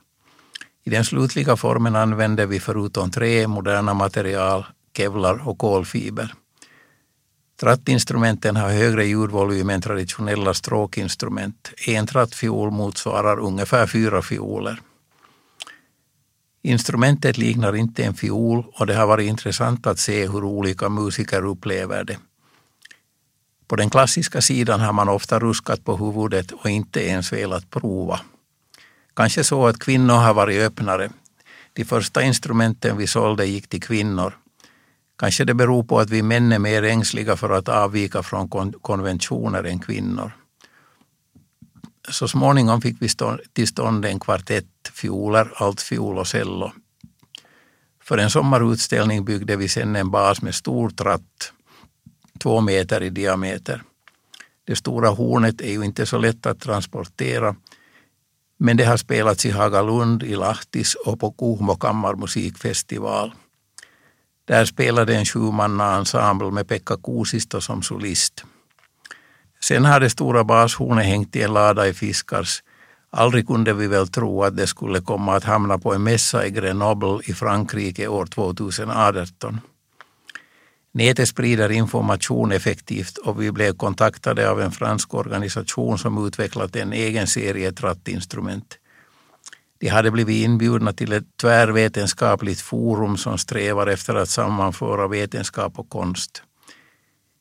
I 0.84 0.90
den 0.90 1.06
slutliga 1.06 1.58
formen 1.58 1.96
använde 1.96 2.46
vi 2.46 2.60
förutom 2.60 3.12
trä 3.12 3.48
moderna 3.48 3.94
material, 3.94 4.66
kevlar 4.98 5.48
och 5.48 5.58
kolfiber. 5.58 6.34
Trattinstrumenten 7.62 8.56
har 8.56 8.70
högre 8.70 9.06
ljudvolym 9.06 9.70
än 9.70 9.82
traditionella 9.82 10.54
stråkinstrument. 10.54 11.74
En 11.88 12.08
trattfiol 12.08 12.72
motsvarar 12.72 13.40
ungefär 13.40 13.88
fyra 13.88 14.22
fioler. 14.22 14.82
Instrumentet 16.64 17.38
liknar 17.38 17.76
inte 17.76 18.04
en 18.04 18.14
fiol 18.14 18.64
och 18.74 18.88
det 18.88 18.96
har 18.96 19.08
varit 19.08 19.30
intressant 19.30 19.88
att 19.88 20.00
se 20.00 20.28
hur 20.28 20.44
olika 20.44 20.90
musiker 20.90 21.46
upplever 21.46 22.04
det. 22.04 22.18
På 23.68 23.76
den 23.76 23.90
klassiska 23.90 24.42
sidan 24.42 24.80
har 24.80 24.94
man 24.94 25.10
ofta 25.10 25.40
ruskat 25.40 25.86
på 25.86 25.98
huvudet 25.98 26.52
och 26.52 26.70
inte 26.70 27.08
ens 27.08 27.34
velat 27.34 27.70
prova. 27.70 28.20
Kanske 29.16 29.44
så 29.44 29.68
att 29.68 29.80
kvinnor 29.80 30.16
har 30.16 30.34
varit 30.34 30.62
öppnare. 30.62 31.10
De 31.74 31.86
första 31.86 32.22
instrumenten 32.22 32.98
vi 32.98 33.08
sålde 33.08 33.46
gick 33.46 33.68
till 33.68 33.82
kvinnor. 33.82 34.41
Kanske 35.22 35.46
det 35.46 35.54
beror 35.54 35.84
på 35.84 36.00
att 36.00 36.10
vi 36.10 36.22
män 36.22 36.52
är 36.52 36.60
mer 36.60 36.84
ängsliga 36.84 37.38
för 37.38 37.50
att 37.50 37.70
avvika 37.70 38.24
från 38.24 38.50
konventioner 38.82 39.64
än 39.64 39.80
kvinnor. 39.80 40.32
Så 42.10 42.28
småningom 42.28 42.82
fick 42.82 43.02
vi 43.02 43.10
till 43.54 43.68
stånd 43.68 44.06
en 44.06 44.20
kvartett 44.20 44.92
fioler, 44.94 45.52
altfiol 45.56 46.18
och 46.18 46.28
cello. 46.28 46.72
För 48.04 48.18
en 48.18 48.30
sommarutställning 48.30 49.26
byggde 49.26 49.56
vi 49.56 49.70
sedan 49.70 49.96
en 49.96 50.12
bas 50.12 50.42
med 50.42 50.56
stor 50.56 50.90
tratt, 50.90 51.54
två 52.40 52.62
meter 52.62 53.04
i 53.04 53.10
diameter. 53.10 53.84
Det 54.66 54.76
stora 54.76 55.10
hornet 55.10 55.62
är 55.62 55.72
ju 55.72 55.84
inte 55.86 56.06
så 56.06 56.18
lätt 56.18 56.46
att 56.46 56.60
transportera 56.60 57.56
men 58.58 58.78
det 58.78 58.84
har 58.84 58.98
spelats 58.98 59.46
i 59.46 59.52
Hagalund, 59.52 60.24
i 60.24 60.36
Lahtis 60.36 60.96
och 60.96 61.20
på 61.20 61.32
Kuhmo 61.32 61.76
kammarmusikfestival. 61.76 63.34
Där 64.52 64.66
spelade 64.66 65.16
en 65.16 65.26
sjumannaensemble 65.26 66.52
med 66.52 66.68
Pekka 66.68 66.98
Kuusisto 66.98 67.62
som 67.62 67.82
solist. 67.84 68.44
Sen 69.64 69.86
har 69.86 70.00
det 70.00 70.10
stora 70.10 70.44
bashornet 70.44 71.06
hängt 71.06 71.36
i 71.36 71.42
en 71.42 71.54
lada 71.54 71.88
i 71.88 71.94
Fiskars. 71.94 72.64
Aldrig 73.12 73.48
kunde 73.48 73.74
vi 73.74 73.88
väl 73.88 74.08
tro 74.08 74.44
att 74.44 74.58
det 74.58 74.68
skulle 74.68 75.02
komma 75.02 75.36
att 75.36 75.44
hamna 75.44 75.78
på 75.78 75.94
en 75.94 76.04
mässa 76.04 76.46
i 76.46 76.52
Grenoble 76.52 77.20
i 77.26 77.34
Frankrike 77.34 78.08
år 78.08 78.26
2018. 78.26 79.62
Nätet 80.94 81.30
sprider 81.30 81.72
information 81.72 82.52
effektivt 82.52 83.18
och 83.18 83.42
vi 83.42 83.52
blev 83.52 83.74
kontaktade 83.74 84.50
av 84.50 84.62
en 84.62 84.72
fransk 84.72 85.14
organisation 85.14 85.98
som 85.98 86.28
utvecklat 86.28 86.76
en 86.76 86.94
egen 86.94 87.28
serie 87.28 87.72
trattinstrument. 87.72 88.78
De 89.82 89.88
hade 89.88 90.12
blivit 90.12 90.44
inbjudna 90.46 90.94
till 90.94 91.14
ett 91.14 91.38
tvärvetenskapligt 91.42 92.62
forum 92.62 93.18
som 93.18 93.38
strävar 93.38 93.88
efter 93.88 94.16
att 94.16 94.30
sammanföra 94.30 95.08
vetenskap 95.08 95.80
och 95.80 95.90
konst. 95.90 96.44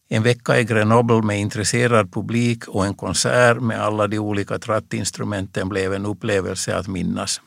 En 0.08 0.22
vecka 0.22 0.60
i 0.60 0.64
Grenoble 0.64 1.22
med 1.22 1.40
intresserad 1.40 2.12
publik 2.12 2.68
och 2.68 2.86
en 2.86 2.94
konsert 2.94 3.60
med 3.60 3.80
alla 3.80 4.06
de 4.06 4.18
olika 4.18 4.58
trattinstrumenten 4.58 5.68
blev 5.68 5.94
en 5.94 6.06
upplevelse 6.06 6.76
att 6.76 6.88
minnas. 6.88 7.40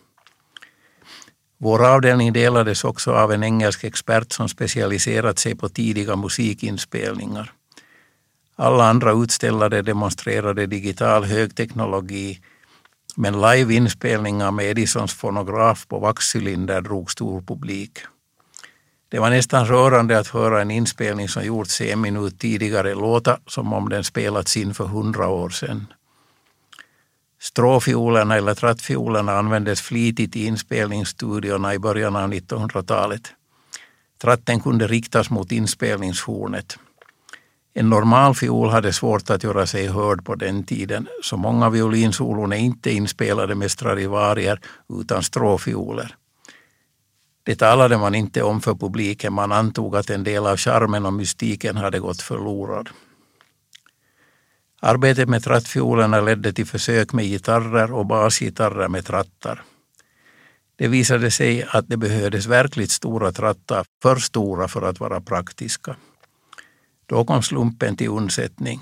Vår 1.58 1.86
avdelning 1.86 2.34
delades 2.34 2.84
också 2.84 3.12
av 3.12 3.32
en 3.32 3.44
engelsk 3.44 3.84
expert 3.84 4.32
som 4.32 4.50
specialiserat 4.50 5.40
sig 5.40 5.56
på 5.56 5.70
tidiga 5.70 6.16
musikinspelningar. 6.16 7.52
Alla 8.56 8.90
andra 8.90 9.12
utställare 9.12 9.82
demonstrerade 9.82 10.66
digital 10.66 11.24
högteknologi 11.24 12.40
men 13.16 13.42
liveinspelningar 13.42 14.52
med 14.52 14.66
Edisons 14.66 15.14
fonograf 15.14 15.88
på 15.88 16.00
vaxcylinder 16.00 16.82
drog 16.82 17.12
stor 17.12 17.42
publik. 17.42 18.00
Det 19.10 19.20
var 19.20 19.30
nästan 19.30 19.66
rörande 19.66 20.20
att 20.20 20.28
höra 20.28 20.62
en 20.62 20.72
inspelning 20.72 21.30
som 21.30 21.46
gjorts 21.46 21.82
en 21.82 22.02
minut 22.02 22.40
tidigare 22.40 22.96
låta 22.96 23.40
som 23.48 23.74
om 23.74 23.90
den 23.90 24.04
spelats 24.04 24.58
in 24.58 24.74
för 24.74 24.86
hundra 24.86 25.28
år 25.28 25.50
sedan. 25.50 25.88
Stråfiolerna 27.42 28.36
eller 28.36 28.56
trattfiolerna 28.56 29.32
användes 29.32 29.82
flitigt 29.82 30.36
i 30.36 30.46
inspelningsstudiorna 30.46 31.74
i 31.74 31.80
början 31.80 32.16
av 32.16 32.34
1900-talet. 32.34 33.34
Tratten 34.22 34.60
kunde 34.60 34.88
riktas 34.88 35.30
mot 35.30 35.52
inspelningshornet. 35.52 36.78
En 37.74 37.90
normal 37.90 38.36
fiol 38.36 38.70
hade 38.70 38.94
svårt 38.94 39.30
att 39.30 39.44
göra 39.44 39.68
sig 39.68 39.88
hörd 39.88 40.26
på 40.26 40.36
den 40.36 40.64
tiden, 40.64 41.08
så 41.24 41.38
många 41.38 41.70
violinsolon 41.70 42.54
är 42.54 42.58
inte 42.58 42.92
inspelade 42.92 43.56
med 43.56 43.72
Stradivarier 43.72 44.60
utan 44.90 45.24
stråfioler. 45.24 46.16
Det 47.44 47.56
talade 47.56 47.98
man 47.98 48.16
inte 48.16 48.44
om 48.44 48.62
för 48.62 48.76
publiken, 48.76 49.34
man 49.34 49.52
antog 49.52 49.96
att 49.96 50.10
en 50.10 50.24
del 50.24 50.48
av 50.48 50.58
charmen 50.58 51.06
och 51.06 51.14
mystiken 51.14 51.78
hade 51.78 52.00
gått 52.00 52.22
förlorad. 52.22 52.90
Arbetet 54.82 55.30
med 55.30 55.44
trattfiolerna 55.44 56.22
ledde 56.22 56.54
till 56.54 56.66
försök 56.66 57.14
med 57.14 57.26
gitarrer 57.26 57.94
och 57.94 58.06
basgitarrer 58.06 58.88
med 58.88 59.06
trattar. 59.06 59.64
Det 60.76 60.88
visade 60.88 61.32
sig 61.32 61.64
att 61.70 61.88
det 61.88 61.98
behövdes 61.98 62.46
verkligt 62.46 62.92
stora 62.92 63.32
trattar, 63.32 63.86
för 64.02 64.16
stora 64.16 64.68
för 64.68 64.82
att 64.82 65.00
vara 65.00 65.22
praktiska. 65.22 65.96
Då 67.06 67.26
kom 67.26 67.44
slumpen 67.44 67.96
till 67.96 68.10
undsättning. 68.10 68.82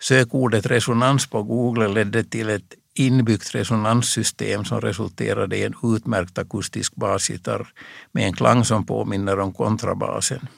Sökordet 0.00 0.66
resonans 0.66 1.26
på 1.26 1.42
Google 1.42 1.88
ledde 1.88 2.24
till 2.24 2.48
ett 2.48 2.74
inbyggt 2.94 3.54
resonanssystem 3.54 4.64
som 4.64 4.80
resulterade 4.80 5.56
i 5.56 5.64
en 5.64 5.74
utmärkt 5.82 6.38
akustisk 6.38 6.94
basgitarr 6.94 7.68
med 8.12 8.26
en 8.26 8.32
klang 8.32 8.64
som 8.64 8.86
påminner 8.86 9.38
om 9.40 9.52
kontrabasen. 9.52 10.48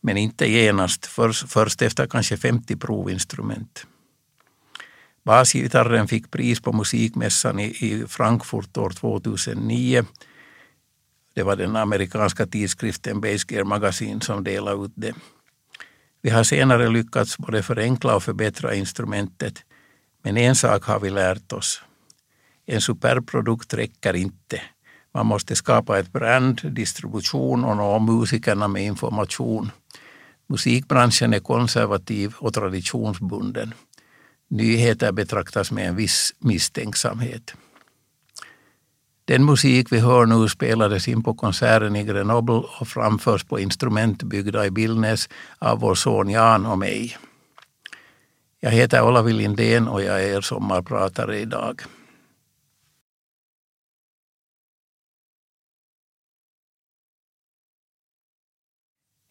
Men 0.00 0.16
inte 0.16 0.50
genast, 0.50 1.06
först 1.46 1.82
efter 1.82 2.06
kanske 2.06 2.36
50 2.36 2.76
provinstrument. 2.76 3.86
Basgitarren 5.24 6.08
fick 6.08 6.30
pris 6.30 6.60
på 6.60 6.72
musikmässan 6.72 7.60
i 7.60 8.04
Frankfurt 8.08 8.76
år 8.76 8.90
2009. 8.90 10.04
Det 11.34 11.42
var 11.42 11.56
den 11.56 11.76
amerikanska 11.76 12.46
tidskriften 12.46 13.20
Base 13.20 13.46
Gear 13.48 13.64
Magazine 13.64 14.20
som 14.20 14.44
delade 14.44 14.84
ut 14.84 14.92
det. 14.94 15.14
Vi 16.22 16.30
har 16.30 16.44
senare 16.44 16.88
lyckats 16.88 17.38
både 17.38 17.62
förenkla 17.62 18.16
och 18.16 18.22
förbättra 18.22 18.74
instrumentet. 18.74 19.64
Men 20.22 20.36
en 20.36 20.54
sak 20.54 20.84
har 20.84 21.00
vi 21.00 21.10
lärt 21.10 21.52
oss. 21.52 21.82
En 22.66 22.80
superprodukt 22.80 23.74
räcker 23.74 24.16
inte. 24.16 24.62
Man 25.14 25.26
måste 25.26 25.56
skapa 25.56 25.98
ett 25.98 26.12
brand, 26.12 26.60
distribution 26.64 27.64
och 27.64 27.76
nå 27.76 27.98
musikerna 27.98 28.68
med 28.68 28.84
information. 28.84 29.70
Musikbranschen 30.46 31.34
är 31.34 31.40
konservativ 31.40 32.34
och 32.38 32.54
traditionsbunden. 32.54 33.74
Nyheter 34.50 35.12
betraktas 35.12 35.72
med 35.72 35.88
en 35.88 35.96
viss 35.96 36.34
misstänksamhet. 36.38 37.54
Den 39.24 39.44
musik 39.44 39.92
vi 39.92 39.98
hör 39.98 40.26
nu 40.26 40.48
spelades 40.48 41.08
in 41.08 41.22
på 41.22 41.34
konserten 41.34 41.96
i 41.96 42.04
Grenoble 42.04 42.62
och 42.80 42.88
framförs 42.88 43.44
på 43.44 43.60
instrument 43.60 44.22
byggda 44.22 44.66
i 44.66 44.70
Billnäs 44.70 45.28
av 45.58 45.80
vår 45.80 45.94
son 45.94 46.30
Jan 46.30 46.66
och 46.66 46.78
mig. 46.78 47.16
Jag 48.60 48.70
heter 48.70 49.02
Olavi 49.02 49.32
Lindén 49.32 49.88
och 49.88 50.02
jag 50.02 50.24
är 50.24 50.36
er 50.36 50.40
sommarpratare 50.40 51.38
idag. 51.38 51.82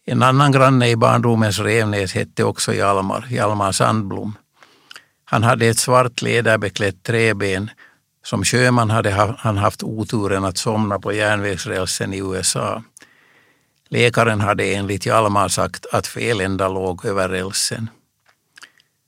En 0.06 0.24
annan 0.24 0.52
granne 0.52 0.90
i 0.90 0.96
barndomens 0.96 1.60
Revnäs 1.60 2.14
hette 2.14 2.44
också 2.44 2.74
Hjalmar, 2.74 3.28
Hjalmar 3.30 3.72
Sandblom. 3.72 4.38
Han 5.26 5.44
hade 5.44 5.68
ett 5.68 5.78
svart 5.78 6.22
läderbeklätt 6.22 7.04
träben. 7.04 7.70
Som 8.24 8.44
sjöman 8.44 8.90
hade 8.90 9.36
han 9.38 9.58
haft 9.58 9.84
oturen 9.84 10.46
att 10.46 10.58
somna 10.58 11.00
på 11.00 11.14
järnvägsrälsen 11.14 12.14
i 12.14 12.18
USA. 12.18 12.84
Läkaren 13.90 14.42
hade 14.42 14.74
enligt 14.74 15.06
Hjalmar 15.06 15.48
sagt 15.48 15.86
att 15.94 16.08
fel 16.08 16.42
ända 16.42 16.68
låg 16.68 17.06
över 17.06 17.30
rälsen. 17.30 17.90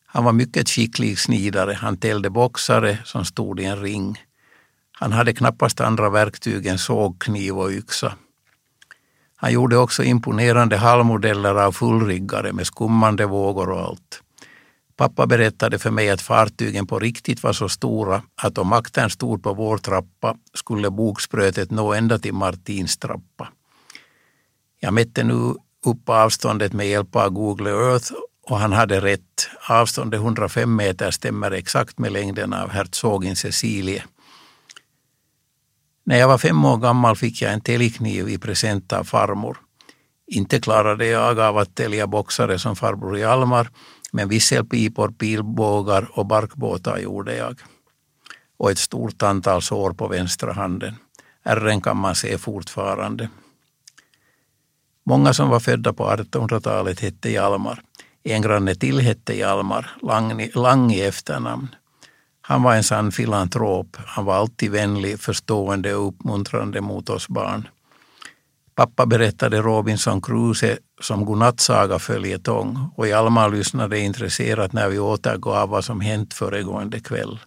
Han 0.06 0.24
var 0.24 0.34
mycket 0.34 0.70
skicklig 0.70 1.20
snidare. 1.20 1.74
Han 1.74 1.98
tällde 1.98 2.30
boxare 2.30 2.98
som 3.06 3.26
stod 3.26 3.60
i 3.60 3.66
en 3.66 3.82
ring. 3.82 4.18
Han 4.92 5.12
hade 5.12 5.34
knappast 5.34 5.82
andra 5.82 6.10
verktyg 6.10 6.66
än 6.68 6.80
sågkniv 6.80 7.58
och 7.58 7.72
yxa. 7.72 8.14
Han 9.36 9.54
gjorde 9.54 9.78
också 9.78 10.04
imponerande 10.04 10.78
halvmodeller 10.78 11.56
av 11.56 11.72
fullriggare 11.72 12.54
med 12.54 12.68
skummande 12.68 13.26
vågor 13.26 13.70
och 13.70 13.82
allt. 13.82 14.23
Pappa 15.04 15.28
berättade 15.28 15.80
för 15.80 15.92
mig 15.92 16.10
att 16.10 16.22
fartygen 16.22 16.88
på 16.88 17.00
riktigt 17.00 17.44
var 17.44 17.54
så 17.54 17.70
stora 17.70 18.22
att 18.36 18.58
om 18.58 18.74
aktern 18.74 19.10
stod 19.10 19.44
på 19.44 19.54
vår 19.54 19.78
trappa 19.78 20.36
skulle 20.54 20.90
bogsprötet 20.90 21.72
nå 21.72 21.94
ända 21.94 22.20
till 22.20 22.34
Martins 22.34 22.98
trappa. 22.98 23.48
Jag 24.80 24.94
mätte 24.94 25.24
nu 25.24 25.56
upp 25.86 26.10
avståndet 26.10 26.74
med 26.74 26.88
hjälp 26.88 27.16
av 27.16 27.30
Google 27.30 27.70
Earth 27.70 28.12
och 28.50 28.60
han 28.60 28.74
hade 28.74 29.02
rätt. 29.02 29.50
Avståndet 29.70 30.20
105 30.20 30.76
meter 30.76 31.12
stämmer 31.12 31.52
exakt 31.52 32.00
med 32.00 32.12
längden 32.12 32.54
av 32.54 32.70
hertogin 32.70 33.36
Cecilie. 33.36 34.04
När 36.06 36.18
jag 36.18 36.28
var 36.28 36.38
fem 36.38 36.66
år 36.66 36.78
gammal 36.78 37.16
fick 37.16 37.42
jag 37.42 37.54
en 37.54 37.62
täljkniv 37.62 38.30
i 38.30 38.38
present 38.38 38.94
av 38.94 39.04
farmor. 39.04 39.58
Inte 40.28 40.60
klarade 40.60 41.06
jag 41.06 41.40
av 41.40 41.58
att 41.58 41.76
tälja 41.76 42.08
boxare 42.08 42.60
som 42.60 42.76
farbror 42.76 43.18
Hjalmar 43.18 43.70
men 44.14 44.30
visselpipor, 44.30 45.10
pilbågar 45.10 46.08
och 46.12 46.26
barkbåtar 46.26 46.98
gjorde 46.98 47.36
jag. 47.36 47.60
Och 48.58 48.72
ett 48.72 48.78
stort 48.78 49.24
antal 49.24 49.62
sår 49.62 49.94
på 49.94 50.08
vänstra 50.08 50.54
handen. 50.54 50.96
Ärren 51.44 51.82
kan 51.82 51.98
man 51.98 52.16
se 52.16 52.38
fortfarande. 52.38 53.30
Många 55.06 55.34
som 55.34 55.50
var 55.50 55.60
födda 55.60 55.94
på 55.94 56.04
1800-talet 56.04 57.00
hette 57.00 57.30
Hjalmar. 57.30 57.82
En 58.24 58.42
granne 58.42 58.76
till 58.76 59.00
hette 59.00 59.38
Hjalmar, 59.38 59.92
Lang, 60.02 60.50
Lang 60.54 60.92
i 60.92 61.02
efternamn. 61.02 61.76
Han 62.42 62.64
var 62.64 62.76
en 62.76 62.84
sann 62.84 63.12
filantrop. 63.12 63.98
Han 64.06 64.26
var 64.26 64.36
alltid 64.36 64.72
vänlig, 64.72 65.20
förstående 65.20 65.96
och 65.96 66.08
uppmuntrande 66.08 66.82
mot 66.82 67.10
oss 67.10 67.30
barn. 67.30 67.68
Pappa 68.76 69.06
berättade 69.06 69.62
Robinson 69.62 70.22
Crusoe 70.22 70.78
som 71.02 71.26
godnattsaga 71.26 72.00
följetong 72.00 72.90
och 72.96 73.08
Hjalmar 73.08 73.50
lyssnade 73.50 74.00
intresserat 74.00 74.74
när 74.74 74.90
vi 74.90 75.00
återgav 75.00 75.70
vad 75.70 75.86
som 75.86 76.02
hänt 76.02 76.34
föregående 76.34 77.00
kväll. 77.00 77.40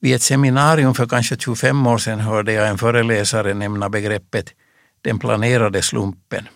Vid 0.00 0.14
ett 0.14 0.22
seminarium 0.22 0.94
för 0.94 1.06
kanske 1.06 1.36
25 1.36 1.86
år 1.86 1.98
sedan 1.98 2.20
hörde 2.20 2.52
jag 2.52 2.68
en 2.68 2.78
föreläsare 2.78 3.54
nämna 3.54 3.88
begreppet 3.88 4.54
den 5.02 5.18
planerade 5.18 5.82
slumpen. 5.82 6.48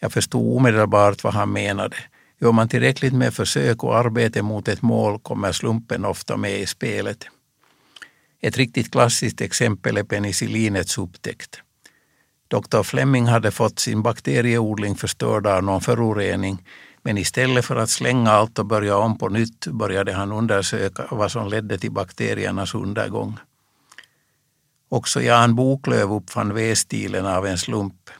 Jag 0.00 0.12
förstod 0.12 0.56
omedelbart 0.56 1.24
vad 1.24 1.34
han 1.34 1.52
menade. 1.52 1.96
Gör 2.40 2.52
man 2.52 2.68
tillräckligt 2.68 3.12
med 3.12 3.34
försök 3.34 3.84
och 3.84 3.98
arbete 3.98 4.42
mot 4.42 4.68
ett 4.68 4.82
mål 4.82 5.20
kommer 5.20 5.52
slumpen 5.52 6.04
ofta 6.04 6.36
med 6.36 6.60
i 6.60 6.66
spelet. 6.66 7.26
Ett 8.40 8.56
riktigt 8.56 8.92
klassiskt 8.92 9.40
exempel 9.40 9.96
är 9.96 10.04
penicillinets 10.04 10.98
upptäckt. 10.98 11.62
Dr 12.48 12.82
Fleming 12.82 13.26
hade 13.26 13.50
fått 13.50 13.78
sin 13.78 14.02
bakterieodling 14.02 14.94
förstörd 14.94 15.46
av 15.46 15.62
någon 15.62 15.80
förorening 15.80 16.62
men 17.02 17.18
istället 17.18 17.64
för 17.64 17.76
att 17.76 17.90
slänga 17.90 18.30
allt 18.30 18.58
och 18.58 18.66
börja 18.66 18.96
om 18.96 19.18
på 19.18 19.28
nytt 19.28 19.66
började 19.66 20.12
han 20.12 20.32
undersöka 20.32 21.06
vad 21.10 21.32
som 21.32 21.48
ledde 21.48 21.78
till 21.78 21.92
bakteriernas 21.92 22.74
undergång. 22.74 23.38
Också 24.88 25.22
Jan 25.22 25.54
Boklöv 25.54 26.12
uppfann 26.12 26.54
V-stilen 26.54 27.26
av 27.26 27.46
en 27.46 27.58
slump. 27.58 28.10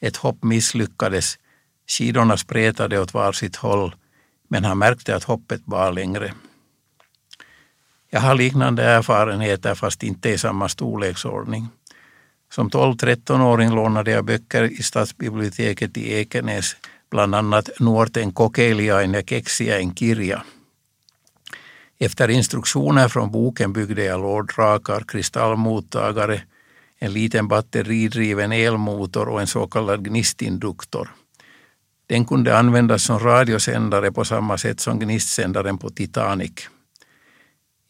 Ett 0.00 0.16
hopp 0.16 0.42
misslyckades, 0.42 1.38
skidorna 1.86 2.36
spretade 2.36 3.00
åt 3.00 3.14
var 3.14 3.32
sitt 3.32 3.56
håll, 3.56 3.94
men 4.48 4.64
han 4.64 4.78
märkte 4.78 5.16
att 5.16 5.24
hoppet 5.24 5.64
bar 5.64 5.92
längre. 5.92 6.34
Jag 8.10 8.20
har 8.20 8.34
liknande 8.34 8.84
erfarenheter 8.84 9.74
fast 9.74 10.02
inte 10.02 10.28
i 10.28 10.38
samma 10.38 10.68
storleksordning. 10.68 11.68
Som 12.52 12.70
12-13-åring 12.70 13.74
lånade 13.74 14.10
jag 14.10 14.24
böcker 14.24 14.62
i 14.62 14.82
stadsbiblioteket 14.82 15.96
i 15.96 16.12
Ekenäs, 16.12 16.76
bland 17.10 17.34
annat 17.34 17.70
Nuorten 17.80 18.32
kokeiliain 18.32 19.14
ja 19.14 19.22
keksiäin 19.22 19.94
kirja. 19.94 20.42
Efter 21.98 22.28
instruktioner 22.28 23.08
från 23.08 23.30
boken 23.30 23.72
byggde 23.72 24.04
jag 24.04 24.20
lårdrakar, 24.20 25.04
kristallmottagare, 25.08 26.42
en 26.98 27.12
liten 27.12 27.48
batteridriven 27.48 28.52
elmotor 28.52 29.28
och 29.28 29.40
en 29.40 29.46
så 29.46 29.66
kallad 29.66 30.04
gnistinduktor. 30.04 31.08
Den 32.06 32.24
kunde 32.24 32.58
användas 32.58 33.02
som 33.02 33.18
radiosändare 33.18 34.12
på 34.12 34.24
samma 34.24 34.58
sätt 34.58 34.80
som 34.80 34.98
gnistsändaren 34.98 35.78
på 35.78 35.90
Titanic. 35.90 36.52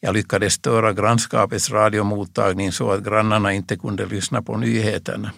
Jag 0.01 0.15
lyckades 0.15 0.53
störa 0.53 0.93
grannskapets 0.93 1.71
radiomottagning 1.71 2.73
så 2.73 2.91
att 2.91 3.05
grannarna 3.05 3.53
inte 3.53 3.77
kunde 3.77 4.07
lyssna 4.07 4.43
på 4.43 4.57
nyheterna. 4.57 5.33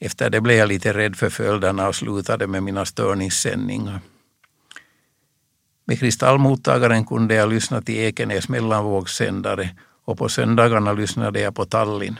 Efter 0.00 0.30
det 0.30 0.40
blev 0.40 0.56
jag 0.56 0.68
lite 0.68 0.92
rädd 0.92 1.16
för 1.16 1.30
följderna 1.30 1.88
och 1.88 1.94
slutade 1.94 2.46
med 2.46 2.62
mina 2.62 2.84
störningssändningar. 2.84 4.00
Med 5.84 5.98
kristallmottagaren 5.98 7.06
kunde 7.06 7.34
jag 7.34 7.48
lyssna 7.48 7.82
till 7.82 7.96
Ekenäs 7.96 8.48
mellanvågssändare 8.48 9.70
och 10.04 10.18
på 10.18 10.28
söndagarna 10.28 10.92
lyssnade 10.92 11.40
jag 11.40 11.54
på 11.54 11.64
Tallinn. 11.64 12.18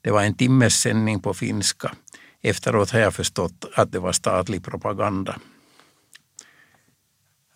Det 0.00 0.10
var 0.10 0.22
en 0.22 0.34
timmes 0.34 0.80
sändning 0.80 1.20
på 1.20 1.34
finska. 1.34 1.92
Efteråt 2.42 2.90
har 2.90 3.00
jag 3.00 3.14
förstått 3.14 3.64
att 3.74 3.92
det 3.92 3.98
var 3.98 4.12
statlig 4.12 4.64
propaganda. 4.64 5.36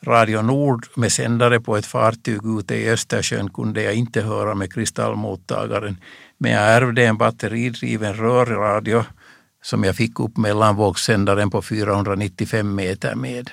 Radio 0.06 0.42
Nord 0.42 0.86
med 0.96 1.12
sändare 1.12 1.60
på 1.60 1.76
ett 1.76 1.86
fartyg 1.86 2.40
ute 2.58 2.74
i 2.74 2.90
Östersjön 2.90 3.50
kunde 3.50 3.82
jag 3.82 3.94
inte 3.94 4.20
höra 4.20 4.54
med 4.54 4.72
kristallmottagaren, 4.72 5.96
men 6.38 6.50
jag 6.50 6.62
ärvde 6.62 7.06
en 7.06 7.16
batteridriven 7.16 8.14
rörradio 8.14 9.04
som 9.62 9.84
jag 9.84 9.96
fick 9.96 10.20
upp 10.20 10.36
mellanvågssändaren 10.36 11.50
på 11.50 11.62
495 11.62 12.74
meter 12.74 13.14
med. 13.14 13.50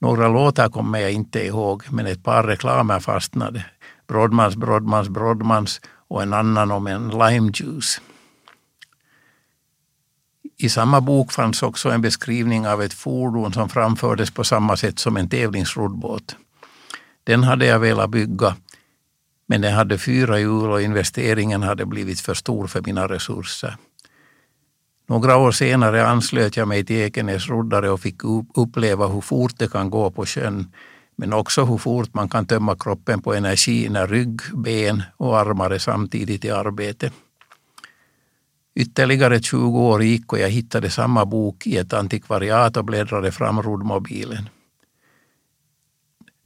Några 0.00 0.28
låtar 0.28 0.68
kommer 0.68 0.98
jag 0.98 1.12
inte 1.12 1.46
ihåg, 1.46 1.82
men 1.90 2.06
ett 2.06 2.24
par 2.24 2.42
reklamer 2.42 3.00
fastnade. 3.00 3.64
Brodmans, 4.08 4.56
Brodmans, 4.56 5.08
Brodmans 5.08 5.80
och 6.08 6.22
en 6.22 6.32
annan 6.32 6.70
om 6.70 6.86
en 6.86 7.08
limejuice. 7.08 8.00
I 10.60 10.68
samma 10.68 11.00
bok 11.00 11.32
fanns 11.32 11.62
också 11.62 11.90
en 11.90 12.00
beskrivning 12.00 12.68
av 12.68 12.82
ett 12.82 12.94
fordon 12.94 13.52
som 13.52 13.68
framfördes 13.68 14.30
på 14.30 14.44
samma 14.44 14.76
sätt 14.76 14.98
som 14.98 15.16
en 15.16 15.28
tävlingsroddbåt. 15.28 16.36
Den 17.24 17.44
hade 17.44 17.66
jag 17.66 17.78
velat 17.78 18.10
bygga, 18.10 18.56
men 19.48 19.60
den 19.60 19.74
hade 19.74 19.98
fyra 19.98 20.38
hjul 20.38 20.70
och 20.70 20.82
investeringen 20.82 21.62
hade 21.62 21.86
blivit 21.86 22.20
för 22.20 22.34
stor 22.34 22.66
för 22.66 22.82
mina 22.82 23.08
resurser. 23.08 23.76
Några 25.08 25.36
år 25.36 25.52
senare 25.52 26.06
anslöt 26.06 26.56
jag 26.56 26.68
mig 26.68 26.84
till 26.84 26.96
Ekenäs 26.96 27.48
roddare 27.48 27.90
och 27.90 28.00
fick 28.00 28.24
uppleva 28.54 29.06
hur 29.06 29.20
fort 29.20 29.58
det 29.58 29.72
kan 29.72 29.90
gå 29.90 30.10
på 30.10 30.26
sjön, 30.26 30.72
men 31.16 31.32
också 31.32 31.64
hur 31.64 31.78
fort 31.78 32.14
man 32.14 32.28
kan 32.28 32.46
tömma 32.46 32.76
kroppen 32.76 33.22
på 33.22 33.34
energi 33.34 33.88
när 33.88 34.06
rygg, 34.06 34.40
ben 34.54 35.02
och 35.16 35.38
armar 35.38 35.70
är 35.70 35.78
samtidigt 35.78 36.44
i 36.44 36.50
arbete. 36.50 37.10
Ytterligare 38.78 39.40
20 39.42 39.78
år 39.78 40.02
gick 40.02 40.32
och 40.32 40.38
jag 40.38 40.48
hittade 40.48 40.90
samma 40.90 41.24
bok 41.24 41.66
i 41.66 41.76
ett 41.76 41.92
antikvariat 41.92 42.76
och 42.76 42.84
bläddrade 42.84 43.32
fram 43.32 43.62
roddmobilen. 43.62 44.48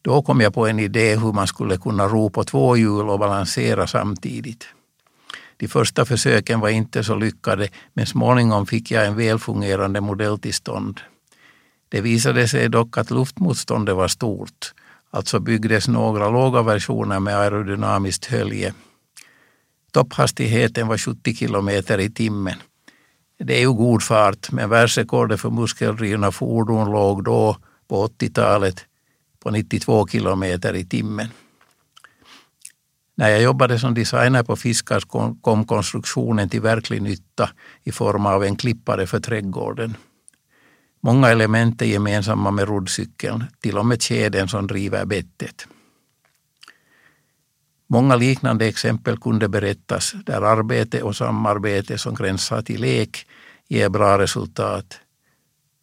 Då 0.02 0.22
kom 0.22 0.40
jag 0.40 0.54
på 0.54 0.66
en 0.66 0.78
idé 0.78 1.16
hur 1.16 1.32
man 1.32 1.46
skulle 1.46 1.76
kunna 1.76 2.08
ro 2.08 2.30
på 2.30 2.44
två 2.44 2.76
hjul 2.76 3.10
och 3.10 3.18
balansera 3.18 3.86
samtidigt. 3.86 4.66
De 5.56 5.68
första 5.68 6.04
försöken 6.04 6.60
var 6.60 6.68
inte 6.68 7.04
så 7.04 7.14
lyckade 7.14 7.68
men 7.92 8.06
småningom 8.06 8.66
fick 8.66 8.90
jag 8.90 9.06
en 9.06 9.16
välfungerande 9.16 10.00
modell 10.00 10.38
till 10.38 10.54
stånd. 10.54 11.00
Det 11.88 12.00
visade 12.00 12.48
sig 12.48 12.68
dock 12.68 12.98
att 12.98 13.10
luftmotståndet 13.10 13.96
var 13.96 14.08
stort, 14.08 14.74
alltså 15.10 15.40
byggdes 15.40 15.88
några 15.88 16.30
låga 16.30 16.62
versioner 16.62 17.20
med 17.20 17.38
aerodynamiskt 17.38 18.24
hölje. 18.24 18.74
Topphastigheten 19.92 20.88
var 20.88 20.98
70 20.98 21.34
kilometer 21.34 21.98
i 22.00 22.10
timmen. 22.10 22.56
Det 23.38 23.56
är 23.56 23.60
ju 23.60 23.72
god 23.72 24.02
fart, 24.02 24.52
men 24.52 24.70
världsrekordet 24.70 25.40
för 25.40 25.50
muskeldrivna 25.50 26.32
fordon 26.32 26.90
låg 26.90 27.24
då, 27.24 27.56
på 27.88 28.06
80-talet, 28.06 28.84
på 29.40 29.50
92 29.50 30.06
kilometer 30.08 30.74
i 30.74 30.84
timmen. 30.84 31.28
När 33.14 33.28
jag 33.28 33.42
jobbade 33.42 33.78
som 33.78 33.94
designer 33.94 34.42
på 34.42 34.56
Fiskars 34.56 35.04
kom 35.40 35.66
konstruktionen 35.66 36.48
till 36.48 36.60
verklig 36.60 37.02
nytta 37.02 37.50
i 37.82 37.92
form 37.92 38.26
av 38.26 38.44
en 38.44 38.56
klippare 38.56 39.06
för 39.06 39.20
trädgården. 39.20 39.96
Många 41.00 41.28
element 41.28 41.82
är 41.82 41.86
gemensamma 41.86 42.50
med 42.50 42.68
roddcykeln, 42.68 43.44
till 43.60 43.78
och 43.78 43.86
med 43.86 44.02
kedjan 44.02 44.48
som 44.48 44.66
driver 44.66 45.04
bettet. 45.04 45.66
Många 47.92 48.16
liknande 48.16 48.66
exempel 48.66 49.16
kunde 49.16 49.48
berättas 49.48 50.14
där 50.26 50.42
arbete 50.42 51.02
och 51.02 51.16
samarbete 51.16 51.98
som 51.98 52.14
gränsar 52.14 52.62
till 52.62 52.80
lek 52.80 53.26
ger 53.68 53.88
bra 53.88 54.18
resultat. 54.18 55.00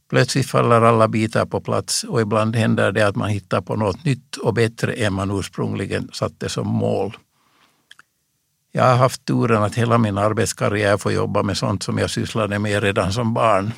Plötsligt 0.10 0.50
faller 0.50 0.82
alla 0.82 1.08
bitar 1.08 1.46
på 1.46 1.62
plats 1.62 2.04
och 2.04 2.22
ibland 2.22 2.56
händer 2.56 2.92
det 2.92 3.08
att 3.08 3.16
man 3.16 3.30
hittar 3.30 3.62
på 3.62 3.76
något 3.76 4.06
nytt 4.06 4.38
och 4.38 4.54
bättre 4.54 4.94
än 4.94 5.14
man 5.14 5.40
ursprungligen 5.40 6.10
satte 6.14 6.50
som 6.50 6.68
mål. 6.68 7.18
Jag 8.72 8.84
har 8.84 8.96
haft 8.96 9.26
turen 9.26 9.64
att 9.64 9.76
hela 9.76 9.98
min 9.98 10.18
arbetskarriär 10.18 10.98
få 10.98 11.12
jobba 11.12 11.44
med 11.44 11.58
sånt 11.58 11.84
som 11.84 11.98
jag 11.98 12.10
sysslade 12.10 12.60
med 12.60 12.84
redan 12.84 13.14
som 13.14 13.34
barn. 13.34 13.72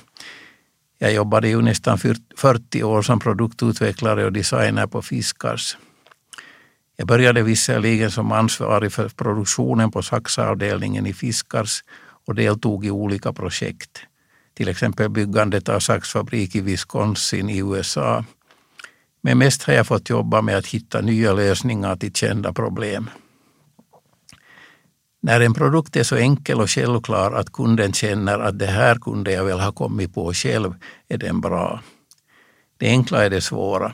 Jag 0.98 1.14
jobbade 1.14 1.48
ju 1.48 1.62
nästan 1.62 1.98
40 2.38 2.84
år 2.84 3.02
som 3.02 3.20
produktutvecklare 3.20 4.26
och 4.26 4.34
designer 4.34 4.88
på 4.88 5.02
Fiskars. 5.02 5.78
Jag 7.02 7.08
började 7.08 7.44
visserligen 7.44 8.12
som 8.12 8.32
ansvarig 8.32 8.92
för 8.92 9.10
produktionen 9.10 9.92
på 9.92 10.02
saxavdelningen 10.02 11.08
i 11.08 11.14
Fiskars 11.14 11.84
och 12.28 12.36
deltog 12.36 12.86
i 12.86 12.92
olika 12.92 13.34
projekt. 13.34 14.02
Till 14.54 14.70
exempel 14.70 15.10
byggandet 15.10 15.70
av 15.70 15.80
saxfabrik 15.80 16.56
i 16.56 16.62
Wisconsin 16.62 17.50
i 17.50 17.58
USA. 17.58 18.26
Men 19.22 19.38
mest 19.38 19.64
har 19.64 19.74
jag 19.74 19.88
fått 19.88 20.10
jobba 20.10 20.42
med 20.42 20.58
att 20.58 20.66
hitta 20.66 21.02
nya 21.02 21.34
lösningar 21.34 21.96
till 21.96 22.14
kända 22.14 22.54
problem. 22.54 23.10
När 25.22 25.42
en 25.42 25.54
produkt 25.54 25.96
är 25.96 26.04
så 26.04 26.16
enkel 26.16 26.62
och 26.62 26.70
självklar 26.70 27.32
att 27.32 27.52
kunden 27.52 27.94
känner 27.94 28.40
att 28.40 28.60
det 28.60 28.68
här 28.68 28.96
kunde 28.96 29.32
jag 29.32 29.46
väl 29.46 29.60
ha 29.60 29.72
kommit 29.72 30.14
på 30.14 30.34
själv, 30.34 30.76
är 31.08 31.18
den 31.18 31.42
bra. 31.42 31.82
Det 32.78 32.88
enkla 32.88 33.26
är 33.26 33.30
det 33.30 33.42
svåra. 33.42 33.94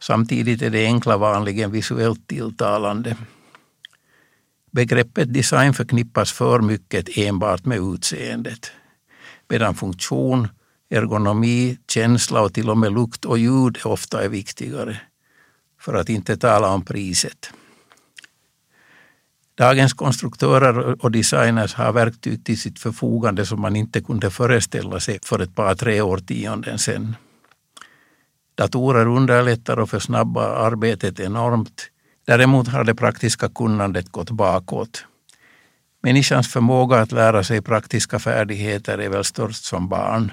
Samtidigt 0.00 0.62
är 0.62 0.70
det 0.70 0.84
enkla 0.86 1.16
vanligen 1.16 1.70
visuellt 1.70 2.26
tilltalande. 2.26 3.16
Begreppet 4.70 5.34
design 5.34 5.74
förknippas 5.74 6.32
för 6.32 6.60
mycket 6.60 7.18
enbart 7.18 7.64
med 7.64 7.78
utseendet, 7.78 8.70
medan 9.48 9.74
funktion, 9.74 10.48
ergonomi, 10.90 11.78
känsla 11.88 12.40
och 12.40 12.54
till 12.54 12.70
och 12.70 12.78
med 12.78 12.92
lukt 12.92 13.24
och 13.24 13.38
ljud 13.38 13.78
ofta 13.84 14.24
är 14.24 14.28
viktigare, 14.28 15.00
för 15.80 15.94
att 15.94 16.08
inte 16.08 16.36
tala 16.36 16.68
om 16.74 16.84
priset. 16.84 17.50
Dagens 19.54 19.92
konstruktörer 19.92 21.04
och 21.04 21.10
designers 21.10 21.74
har 21.74 21.92
verktyg 21.92 22.44
till 22.44 22.60
sitt 22.60 22.78
förfogande 22.78 23.46
som 23.46 23.60
man 23.60 23.76
inte 23.76 24.00
kunde 24.00 24.30
föreställa 24.30 25.00
sig 25.00 25.18
för 25.22 25.38
ett 25.38 25.54
par, 25.54 25.74
tre 25.74 26.00
årtionden 26.00 26.78
sedan. 26.78 27.16
Datorer 28.56 29.06
underlättar 29.06 29.78
och 29.78 29.90
försnabbar 29.90 30.48
arbetet 30.48 31.20
enormt. 31.20 31.90
Däremot 32.26 32.68
har 32.68 32.84
det 32.84 32.94
praktiska 32.94 33.48
kunnandet 33.48 34.12
gått 34.12 34.30
bakåt. 34.30 35.04
Människans 36.02 36.52
förmåga 36.52 36.96
att 36.96 37.12
lära 37.12 37.44
sig 37.44 37.62
praktiska 37.62 38.18
färdigheter 38.18 38.98
är 38.98 39.08
väl 39.08 39.24
störst 39.24 39.64
som 39.64 39.88
barn. 39.88 40.32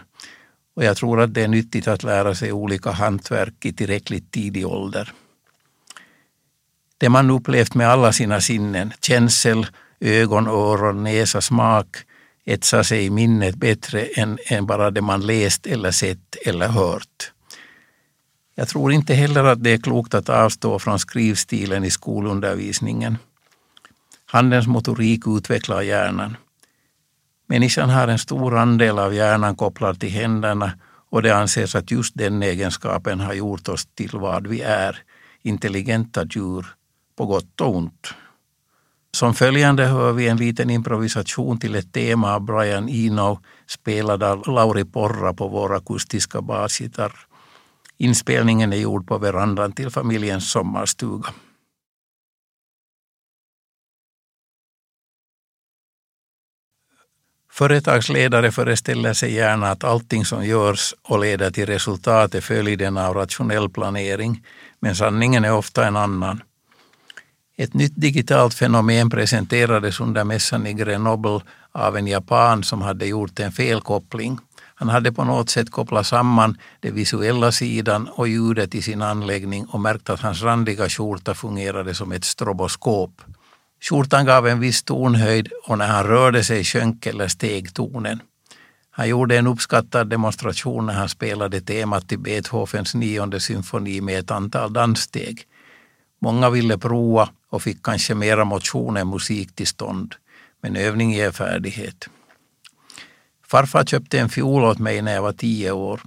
Och 0.76 0.84
jag 0.84 0.98
tror 0.98 1.22
att 1.22 1.34
det 1.34 1.42
är 1.42 1.48
nyttigt 1.48 1.88
att 1.88 2.04
lära 2.04 2.36
sig 2.36 2.52
olika 2.52 2.92
hantverk 2.92 3.66
i 3.66 3.74
tillräckligt 3.74 4.32
tidig 4.32 4.68
ålder. 4.68 5.14
Det 6.98 7.10
man 7.10 7.32
upplevt 7.32 7.76
med 7.76 7.90
alla 7.90 8.12
sina 8.12 8.42
sinnen, 8.42 8.94
känsel, 9.02 9.68
ögon, 10.00 10.48
öron, 10.48 11.04
näsa, 11.04 11.42
smak, 11.42 11.98
etsar 12.46 12.84
sig 12.84 13.06
i 13.06 13.10
minnet 13.10 13.56
bättre 13.56 14.02
än, 14.06 14.40
än 14.46 14.66
bara 14.66 14.92
det 14.92 15.02
man 15.02 15.26
läst 15.26 15.66
eller 15.68 15.92
sett 15.92 16.36
eller 16.46 16.68
hört. 16.68 17.32
Jag 18.56 18.68
tror 18.68 18.92
inte 18.92 19.14
heller 19.14 19.44
att 19.44 19.64
det 19.64 19.70
är 19.70 19.78
klokt 19.78 20.14
att 20.14 20.30
avstå 20.30 20.80
från 20.80 21.00
skrivstilen 21.00 21.84
i 21.84 21.92
skolundervisningen. 21.92 23.18
Handens 24.26 24.68
motorik 24.68 25.28
utvecklar 25.28 25.82
hjärnan. 25.82 26.38
Människan 27.48 27.90
har 27.90 28.08
en 28.08 28.20
stor 28.20 28.58
andel 28.58 29.00
av 29.00 29.14
hjärnan 29.14 29.56
kopplad 29.56 30.00
till 30.00 30.10
händerna 30.10 30.72
och 31.10 31.22
det 31.22 31.36
anses 31.36 31.76
att 31.76 31.92
just 31.92 32.18
den 32.18 32.44
egenskapen 32.44 33.20
har 33.20 33.34
gjort 33.34 33.68
oss 33.68 33.86
till 33.86 34.10
vad 34.14 34.48
vi 34.48 34.62
är, 34.62 34.98
intelligenta 35.42 36.26
djur, 36.26 36.66
på 37.18 37.26
gott 37.26 37.62
och 37.62 37.76
ont. 37.76 38.14
Som 39.12 39.34
följande 39.34 39.86
hör 39.86 40.12
vi 40.12 40.28
en 40.28 40.38
liten 40.38 40.70
improvisation 40.70 41.60
till 41.60 41.76
ett 41.76 41.94
tema 41.94 42.34
av 42.36 42.42
Brian 42.42 42.90
Eno 42.90 43.40
spelad 43.68 44.24
av 44.24 44.48
Lauri 44.48 44.86
Porra 44.86 45.34
på 45.34 45.48
vår 45.48 45.76
akustiska 45.76 46.42
basgitarr. 46.42 47.14
Inspelningen 48.04 48.74
är 48.74 48.78
gjord 48.78 49.08
på 49.08 49.18
verandan 49.18 49.72
till 49.72 49.90
familjens 49.90 50.52
sommarstuga. 50.52 51.30
Företagsledare 57.52 58.52
föreställer 58.52 59.14
sig 59.14 59.34
gärna 59.34 59.72
att 59.72 59.84
allting 59.84 60.26
som 60.26 60.46
görs 60.46 60.94
och 61.02 61.20
leder 61.20 61.52
till 61.52 61.66
resultat 61.66 62.36
är 62.36 62.42
följden 62.42 62.98
av 62.98 63.14
rationell 63.14 63.70
planering, 63.70 64.46
men 64.80 64.96
sanningen 64.96 65.46
är 65.46 65.54
ofta 65.54 65.88
en 65.88 65.96
annan. 65.96 66.44
Ett 67.58 67.74
nytt 67.74 67.94
digitalt 67.96 68.54
fenomen 68.54 69.10
presenterades 69.10 70.00
under 70.00 70.24
mässan 70.24 70.68
i 70.68 70.74
Grenoble 70.74 71.42
av 71.72 71.98
en 71.98 72.08
japan 72.08 72.64
som 72.64 72.82
hade 72.82 73.06
gjort 73.06 73.40
en 73.40 73.52
felkoppling. 73.52 74.40
Han 74.84 74.90
hade 74.90 75.12
på 75.12 75.24
något 75.24 75.50
sätt 75.50 75.72
kopplat 75.72 76.08
samman 76.08 76.58
den 76.80 76.96
visuella 76.96 77.52
sidan 77.52 78.08
och 78.08 78.28
ljudet 78.28 78.76
i 78.76 78.82
sin 78.82 79.02
anläggning 79.02 79.66
och 79.66 79.80
märkt 79.80 80.10
att 80.10 80.20
hans 80.20 80.42
randiga 80.42 80.90
skjorta 80.90 81.34
fungerade 81.34 81.96
som 81.96 82.12
ett 82.12 82.24
stroboskop. 82.24 83.22
Skjortan 83.82 84.26
gav 84.26 84.48
en 84.48 84.60
viss 84.60 84.84
tonhöjd 84.84 85.50
och 85.68 85.78
när 85.78 85.88
han 85.88 86.04
rörde 86.04 86.44
sig 86.44 86.64
sjönk 86.64 87.06
eller 87.06 87.28
steg 87.28 87.74
tonen. 87.74 88.22
Han 88.92 89.10
gjorde 89.10 89.38
en 89.38 89.48
uppskattad 89.48 90.10
demonstration 90.10 90.86
när 90.86 90.94
han 90.94 91.10
spelade 91.10 91.62
temat 91.62 92.10
till 92.10 92.20
Beethovens 92.20 92.96
nionde 92.96 93.40
symfoni 93.40 94.02
med 94.02 94.20
ett 94.20 94.32
antal 94.32 94.74
danssteg. 94.74 95.42
Många 96.22 96.50
ville 96.50 96.78
prova 96.78 97.30
och 97.50 97.62
fick 97.62 97.84
kanske 97.84 98.16
mera 98.16 98.46
motion 98.46 98.98
än 98.98 99.10
musik 99.10 99.56
till 99.56 99.68
stånd. 99.68 100.16
Men 100.62 100.76
övning 100.76 101.12
ger 101.12 101.32
färdighet. 101.32 102.10
Farfar 103.54 103.84
köpte 103.84 104.20
en 104.20 104.30
fiol 104.30 104.64
åt 104.64 104.80
mig 104.80 105.02
när 105.02 105.14
jag 105.14 105.22
var 105.22 105.34
tio 105.34 105.72
år. 105.72 106.02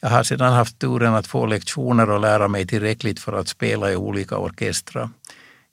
Jag 0.00 0.08
har 0.08 0.22
sedan 0.22 0.52
haft 0.52 0.78
turen 0.78 1.14
att 1.14 1.26
få 1.26 1.46
lektioner 1.46 2.10
och 2.10 2.20
lära 2.20 2.48
mig 2.48 2.66
tillräckligt 2.66 3.20
för 3.20 3.32
att 3.32 3.48
spela 3.48 3.92
i 3.92 3.96
olika 3.96 4.38
orkestrar. 4.38 5.08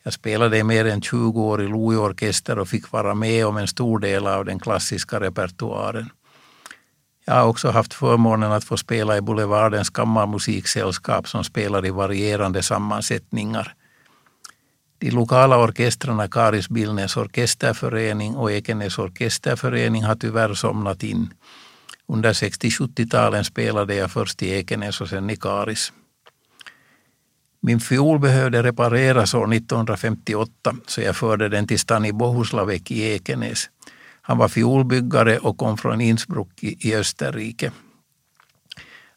Jag 0.04 0.14
spelade 0.14 0.58
i 0.58 0.64
mer 0.64 0.86
än 0.86 1.02
20 1.02 1.42
år 1.42 1.62
i 1.62 1.68
Lojo-orkester 1.68 2.60
och 2.60 2.68
fick 2.68 2.92
vara 2.92 3.14
med 3.14 3.46
om 3.46 3.58
en 3.58 3.68
stor 3.68 4.00
del 4.00 4.28
av 4.28 4.46
den 4.46 4.60
klassiska 4.60 5.20
repertoaren. 5.20 6.10
Jag 7.26 7.34
har 7.34 7.48
också 7.48 7.70
haft 7.70 7.94
förmånen 7.94 8.52
att 8.52 8.64
få 8.64 8.78
spela 8.78 9.18
i 9.18 9.22
Boulevardens 9.22 9.90
kammarmusiksällskap 9.90 11.28
som 11.28 11.44
spelar 11.44 11.86
i 11.86 11.90
varierande 11.90 12.64
sammansättningar. 12.64 13.74
De 15.02 15.12
lokala 15.12 15.58
orkestrarna 15.58 16.28
Karis 16.28 16.70
Billnäs 16.70 17.18
orkesterförening 17.18 18.36
och 18.36 18.52
Ekenäs 18.52 19.00
orkesterförening 19.00 20.04
har 20.04 20.16
tyvärr 20.16 20.54
somnat 20.54 21.04
in. 21.04 21.34
Under 22.08 22.34
60-70-talen 22.34 23.44
spelade 23.44 23.96
jag 23.96 24.12
först 24.12 24.44
i 24.44 24.50
Ekenäs 24.50 25.02
och 25.02 25.10
sen 25.10 25.30
i 25.30 25.36
Karis. 25.36 25.94
Min 27.62 27.80
fiol 27.80 28.20
behövde 28.20 28.64
repareras 28.64 29.34
år 29.34 29.54
1958 29.54 30.76
så 30.88 31.02
jag 31.02 31.16
förde 31.16 31.50
den 31.50 31.68
till 31.68 31.80
Stani 31.80 32.14
Bohuslavek 32.14 32.92
i 32.92 33.02
Ekenäs. 33.02 33.70
Han 34.22 34.38
var 34.38 34.48
fiolbyggare 34.48 35.38
och 35.38 35.58
kom 35.58 35.78
från 35.78 36.02
Innsbruck 36.02 36.64
i 36.64 36.96
Österrike. 36.96 37.72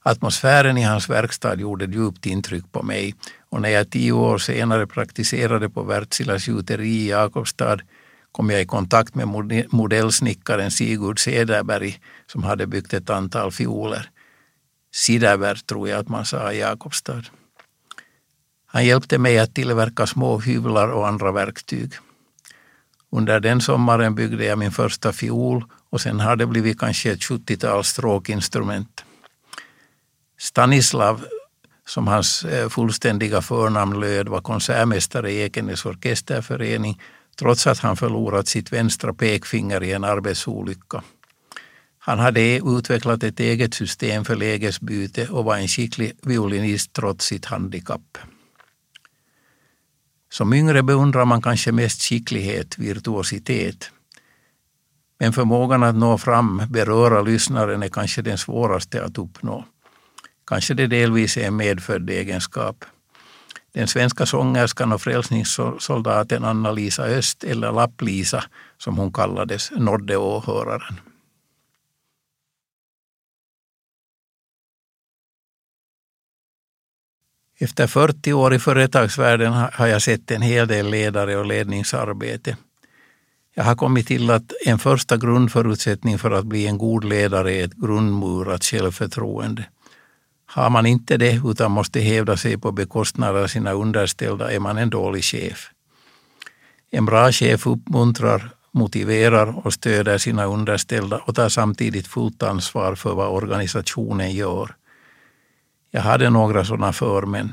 Atmosfären 0.03 0.79
i 0.79 0.83
hans 0.83 1.09
verkstad 1.09 1.55
gjorde 1.55 1.85
djupt 1.85 2.27
intryck 2.27 2.73
på 2.73 2.83
mig 2.83 3.15
och 3.55 3.63
när 3.63 3.69
jag 3.69 3.91
tio 3.91 4.13
år 4.13 4.39
senare 4.39 4.87
praktiserade 4.87 5.69
på 5.69 5.83
Wärtsilä 5.83 6.39
gjuteri 6.41 6.89
i 6.89 7.09
Jakobstad 7.09 7.79
kom 8.33 8.51
jag 8.51 8.63
i 8.63 8.67
kontakt 8.67 9.15
med 9.15 9.29
modellsnickaren 9.71 10.71
Sigurd 10.71 11.19
Sederberg 11.19 12.01
som 12.27 12.43
hade 12.43 12.67
byggt 12.67 12.95
ett 12.95 13.11
antal 13.11 13.53
fioler. 13.53 14.11
Siderberg 14.95 15.59
tror 15.59 15.89
jag 15.89 16.01
att 16.01 16.09
man 16.09 16.25
sa 16.25 16.53
i 16.53 16.59
Jakobstad. 16.59 17.23
Han 18.67 18.87
hjälpte 18.87 19.19
mig 19.19 19.39
att 19.39 19.55
tillverka 19.55 20.07
små 20.07 20.39
hyvlar 20.39 20.89
och 20.89 21.09
andra 21.09 21.33
verktyg. 21.33 21.93
Under 23.11 23.41
den 23.41 23.61
sommaren 23.61 24.15
byggde 24.15 24.45
jag 24.45 24.59
min 24.59 24.73
första 24.73 25.13
fiol 25.13 25.65
och 25.91 26.01
sen 26.01 26.21
har 26.21 26.37
det 26.37 26.47
blivit 26.47 26.79
kanske 26.79 27.13
ett 27.13 27.21
70-tal 27.21 27.85
stråkinstrument. 27.85 29.05
Stanislav, 30.39 31.25
som 31.87 32.07
hans 32.07 32.45
eh, 32.45 32.69
fullständiga 32.69 33.43
förnamn 33.43 34.01
löd, 34.01 34.29
var 34.29 34.41
konsertmästare 34.41 35.33
i 35.33 35.43
Ekenäs 35.43 35.87
orkesterförening 35.87 37.01
trots 37.39 37.67
att 37.67 37.79
han 37.79 37.97
förlorat 37.97 38.49
sitt 38.49 38.73
vänstra 38.73 39.15
pekfinger 39.15 39.83
i 39.83 39.93
en 39.93 40.05
arbetsolycka. 40.05 41.03
Han 41.99 42.19
hade 42.19 42.57
utvecklat 42.57 43.23
ett 43.23 43.41
eget 43.41 43.75
system 43.75 44.25
för 44.25 44.37
lägesbyte 44.37 45.29
och 45.29 45.45
var 45.45 45.57
en 45.57 45.69
skicklig 45.69 46.13
violinist 46.23 46.93
trots 46.93 47.27
sitt 47.27 47.45
handikapp. 47.45 48.19
Som 50.31 50.53
yngre 50.53 50.83
beundrar 50.83 51.25
man 51.25 51.43
kanske 51.43 51.73
mest 51.73 52.03
skicklighet, 52.03 52.79
virtuositet. 52.79 53.91
Men 55.19 55.33
förmågan 55.33 55.83
att 55.83 55.95
nå 55.95 56.19
fram, 56.19 56.63
beröra 56.69 57.23
lyssnaren 57.23 57.83
är 57.83 57.89
kanske 57.89 58.23
den 58.23 58.39
svåraste 58.39 59.05
att 59.05 59.19
uppnå. 59.19 59.65
Kanske 60.47 60.75
det 60.75 60.87
delvis 60.87 61.37
är 61.37 61.47
en 61.47 61.57
medfödd 61.57 62.11
egenskap. 62.11 62.85
Den 63.73 63.89
svenska 63.89 64.27
sångerskan 64.27 64.93
och 64.93 65.03
frälsningssoldaten 65.03 66.45
Anna-Lisa 66.45 67.03
Öst, 67.03 67.45
eller 67.45 67.73
Lapp-Lisa 67.73 68.45
som 68.79 68.97
hon 68.97 69.13
kallades, 69.13 69.71
nådde 69.71 70.17
åhöraren. 70.17 71.01
Efter 77.59 77.87
40 77.87 78.33
år 78.33 78.55
i 78.55 78.59
företagsvärlden 78.59 79.53
har 79.53 79.87
jag 79.87 80.03
sett 80.03 80.31
en 80.31 80.43
hel 80.43 80.69
del 80.69 80.91
ledare 80.91 81.37
och 81.37 81.47
ledningsarbete. 81.47 82.57
Jag 83.55 83.65
har 83.65 83.77
kommit 83.77 84.07
till 84.07 84.31
att 84.31 84.53
en 84.67 84.79
första 84.79 85.17
grundförutsättning 85.17 86.19
för 86.19 86.31
att 86.31 86.47
bli 86.47 86.67
en 86.67 86.79
god 86.79 87.05
ledare 87.05 87.53
är 87.53 87.65
ett 87.65 87.75
grundmurat 87.75 88.65
självförtroende. 88.65 89.65
Har 90.55 90.71
man 90.71 90.87
inte 90.87 91.17
det 91.17 91.41
utan 91.45 91.71
måste 91.71 92.01
hävda 92.01 92.37
sig 92.37 92.59
på 92.59 92.73
bekostnad 92.73 93.37
av 93.37 93.47
sina 93.47 93.73
underställda 93.73 94.53
är 94.53 94.59
man 94.61 94.79
en 94.79 94.91
dålig 94.91 95.25
chef. 95.25 95.71
En 96.91 97.05
bra 97.05 97.33
chef 97.33 97.67
uppmuntrar, 97.67 98.51
motiverar 98.73 99.67
och 99.67 99.73
stöder 99.73 100.19
sina 100.19 100.45
underställda 100.45 101.17
och 101.17 101.35
tar 101.35 101.49
samtidigt 101.49 102.07
fullt 102.07 102.43
ansvar 102.43 102.95
för 102.95 103.15
vad 103.15 103.29
organisationen 103.29 104.33
gör. 104.33 104.75
Jag 105.91 106.01
hade 106.01 106.31
några 106.31 106.65
sådana 106.65 106.93
förmän. 106.93 107.53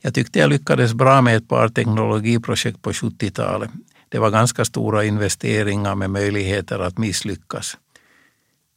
Jag 0.00 0.14
tyckte 0.14 0.38
jag 0.38 0.50
lyckades 0.50 0.94
bra 0.94 1.22
med 1.22 1.36
ett 1.36 1.48
par 1.48 1.68
teknologiprojekt 1.68 2.82
på 2.82 2.92
70-talet. 2.92 3.70
Det 4.08 4.18
var 4.18 4.30
ganska 4.30 4.64
stora 4.64 5.04
investeringar 5.04 5.94
med 5.94 6.10
möjligheter 6.10 6.78
att 6.78 6.98
misslyckas. 6.98 7.76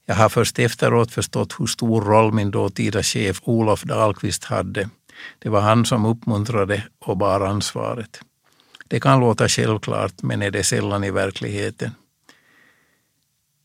Jag 0.10 0.16
har 0.16 0.30
först 0.30 0.60
efteråt 0.60 1.12
förstått 1.12 1.56
hur 1.60 1.66
stor 1.66 2.02
roll 2.02 2.34
min 2.34 2.52
dåtida 2.52 3.04
chef 3.04 3.42
Olof 3.44 3.84
Dahlqvist 3.84 4.44
hade. 4.44 4.90
Det 5.40 5.50
var 5.50 5.62
han 5.62 5.86
som 5.86 6.06
uppmuntrade 6.06 6.84
och 7.00 7.18
bar 7.18 7.42
ansvaret. 7.42 8.22
Det 8.88 9.00
kan 9.00 9.20
låta 9.20 9.48
självklart, 9.48 10.22
men 10.22 10.42
är 10.42 10.52
det 10.52 10.64
sällan 10.64 11.04
i 11.04 11.12
verkligheten. 11.12 11.92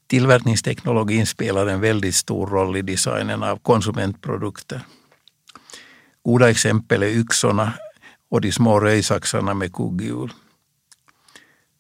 Tillverkningsteknologin 0.06 1.26
spelar 1.26 1.66
en 1.66 1.80
väldigt 1.80 2.14
stor 2.14 2.46
roll 2.46 2.76
i 2.76 2.82
designen 2.82 3.42
av 3.42 3.56
konsumentprodukter. 3.56 4.80
Goda 6.22 6.50
exempel 6.50 7.02
är 7.02 7.08
yxorna 7.08 7.72
och 8.30 8.40
de 8.40 8.52
små 8.52 8.80
röjsaxarna 8.80 9.54
med 9.54 9.72
kugghjul. 9.72 10.32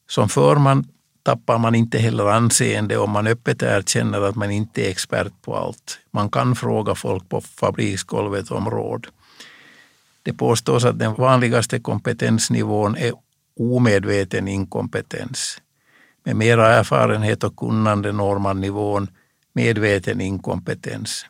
Som 0.08 0.28
förman 0.28 0.88
tappar 1.24 1.58
man 1.58 1.74
inte 1.74 1.98
heller 1.98 2.26
anseende 2.26 2.98
om 2.98 3.10
man 3.10 3.26
öppet 3.26 3.62
erkänner 3.62 4.20
att 4.20 4.36
man 4.36 4.50
inte 4.50 4.86
är 4.86 4.90
expert 4.90 5.32
på 5.42 5.56
allt. 5.56 5.98
Man 6.10 6.30
kan 6.30 6.56
fråga 6.56 6.94
folk 6.94 7.28
på 7.28 7.40
fabriksgolvet 7.40 8.50
om 8.50 8.70
råd. 8.70 9.06
Det 10.22 10.32
påstås 10.32 10.84
att 10.84 10.98
den 10.98 11.14
vanligaste 11.14 11.80
kompetensnivån 11.80 12.96
är 12.96 13.12
omedveten 13.60 14.48
inkompetens. 14.48 15.60
Med 16.24 16.36
mera 16.36 16.74
erfarenhet 16.74 17.44
och 17.44 17.56
kunnande 17.56 18.12
når 18.12 18.38
man 18.38 18.60
nivån 18.60 19.08
medveten 19.52 20.20
inkompetens. 20.20 21.26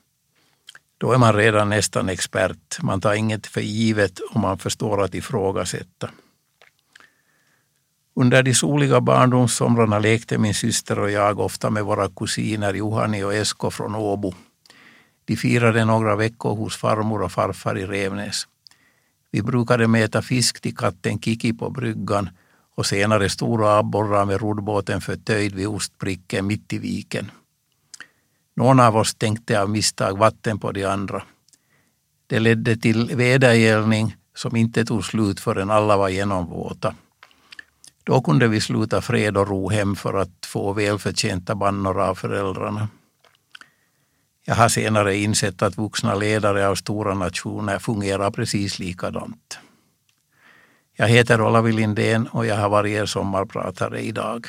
Då 0.98 1.12
är 1.12 1.18
man 1.18 1.34
redan 1.34 1.68
nästan 1.68 2.08
expert. 2.08 2.82
Man 2.82 3.00
tar 3.00 3.14
inget 3.14 3.46
för 3.46 3.60
givet 3.60 4.18
och 4.18 4.40
man 4.40 4.58
förstår 4.58 5.04
att 5.04 5.14
ifrågasätta. 5.14 6.10
Under 8.16 8.42
de 8.42 8.54
soliga 8.54 9.00
barndomssomrarna 9.00 9.98
lekte 9.98 10.38
min 10.38 10.54
syster 10.54 10.98
och 10.98 11.10
jag 11.10 11.40
ofta 11.40 11.70
med 11.70 11.84
våra 11.84 12.08
kusiner 12.08 12.74
Juhani 12.74 13.24
och 13.24 13.34
Esko 13.34 13.70
från 13.70 13.94
Åbo. 13.94 14.34
De 15.24 15.36
firade 15.36 15.84
några 15.84 16.16
veckor 16.16 16.56
hos 16.56 16.76
farmor 16.76 17.22
och 17.22 17.32
farfar 17.32 17.78
i 17.78 17.86
Revnäs. 17.86 18.46
Vi 19.30 19.42
brukade 19.42 19.88
mäta 19.88 20.22
fisk 20.22 20.60
till 20.60 20.76
katten 20.76 21.20
Kiki 21.20 21.52
på 21.52 21.70
bryggan 21.70 22.30
och 22.74 22.86
senare 22.86 23.28
stora 23.28 23.78
abborrar 23.78 24.24
med 24.24 24.40
roddbåten 24.40 25.00
förtöjd 25.00 25.54
vid 25.54 25.66
ostpricken 25.66 26.46
mitt 26.46 26.72
i 26.72 26.78
viken. 26.78 27.30
Någon 28.56 28.80
av 28.80 28.96
oss 28.96 29.14
tänkte 29.14 29.60
av 29.60 29.70
misstag 29.70 30.18
vatten 30.18 30.58
på 30.58 30.72
de 30.72 30.84
andra. 30.84 31.22
Det 32.26 32.40
ledde 32.40 32.76
till 32.76 33.16
vedergällning 33.16 34.16
som 34.34 34.56
inte 34.56 34.84
tog 34.84 35.04
slut 35.04 35.40
förrän 35.40 35.70
alla 35.70 35.96
var 35.96 36.08
genomvåta. 36.08 36.94
Då 38.04 38.20
kunde 38.20 38.48
vi 38.48 38.60
sluta 38.60 39.00
fred 39.00 39.36
och 39.36 39.48
ro 39.48 39.70
hem 39.70 39.96
för 39.96 40.14
att 40.14 40.46
få 40.46 40.72
välförtjänta 40.72 41.54
bannor 41.54 42.00
av 42.00 42.14
föräldrarna. 42.14 42.88
Jag 44.46 44.54
har 44.54 44.68
senare 44.68 45.16
insett 45.16 45.62
att 45.62 45.78
vuxna 45.78 46.14
ledare 46.14 46.68
av 46.68 46.74
stora 46.74 47.14
nationer 47.14 47.78
fungerar 47.78 48.30
precis 48.30 48.78
likadant. 48.78 49.58
Jag 50.96 51.08
heter 51.08 51.40
Olavi 51.40 51.72
Lindén 51.72 52.26
och 52.26 52.46
jag 52.46 52.56
har 52.56 52.68
varit 52.68 52.92
er 52.92 53.06
sommarpratare 53.06 54.00
idag. 54.00 54.46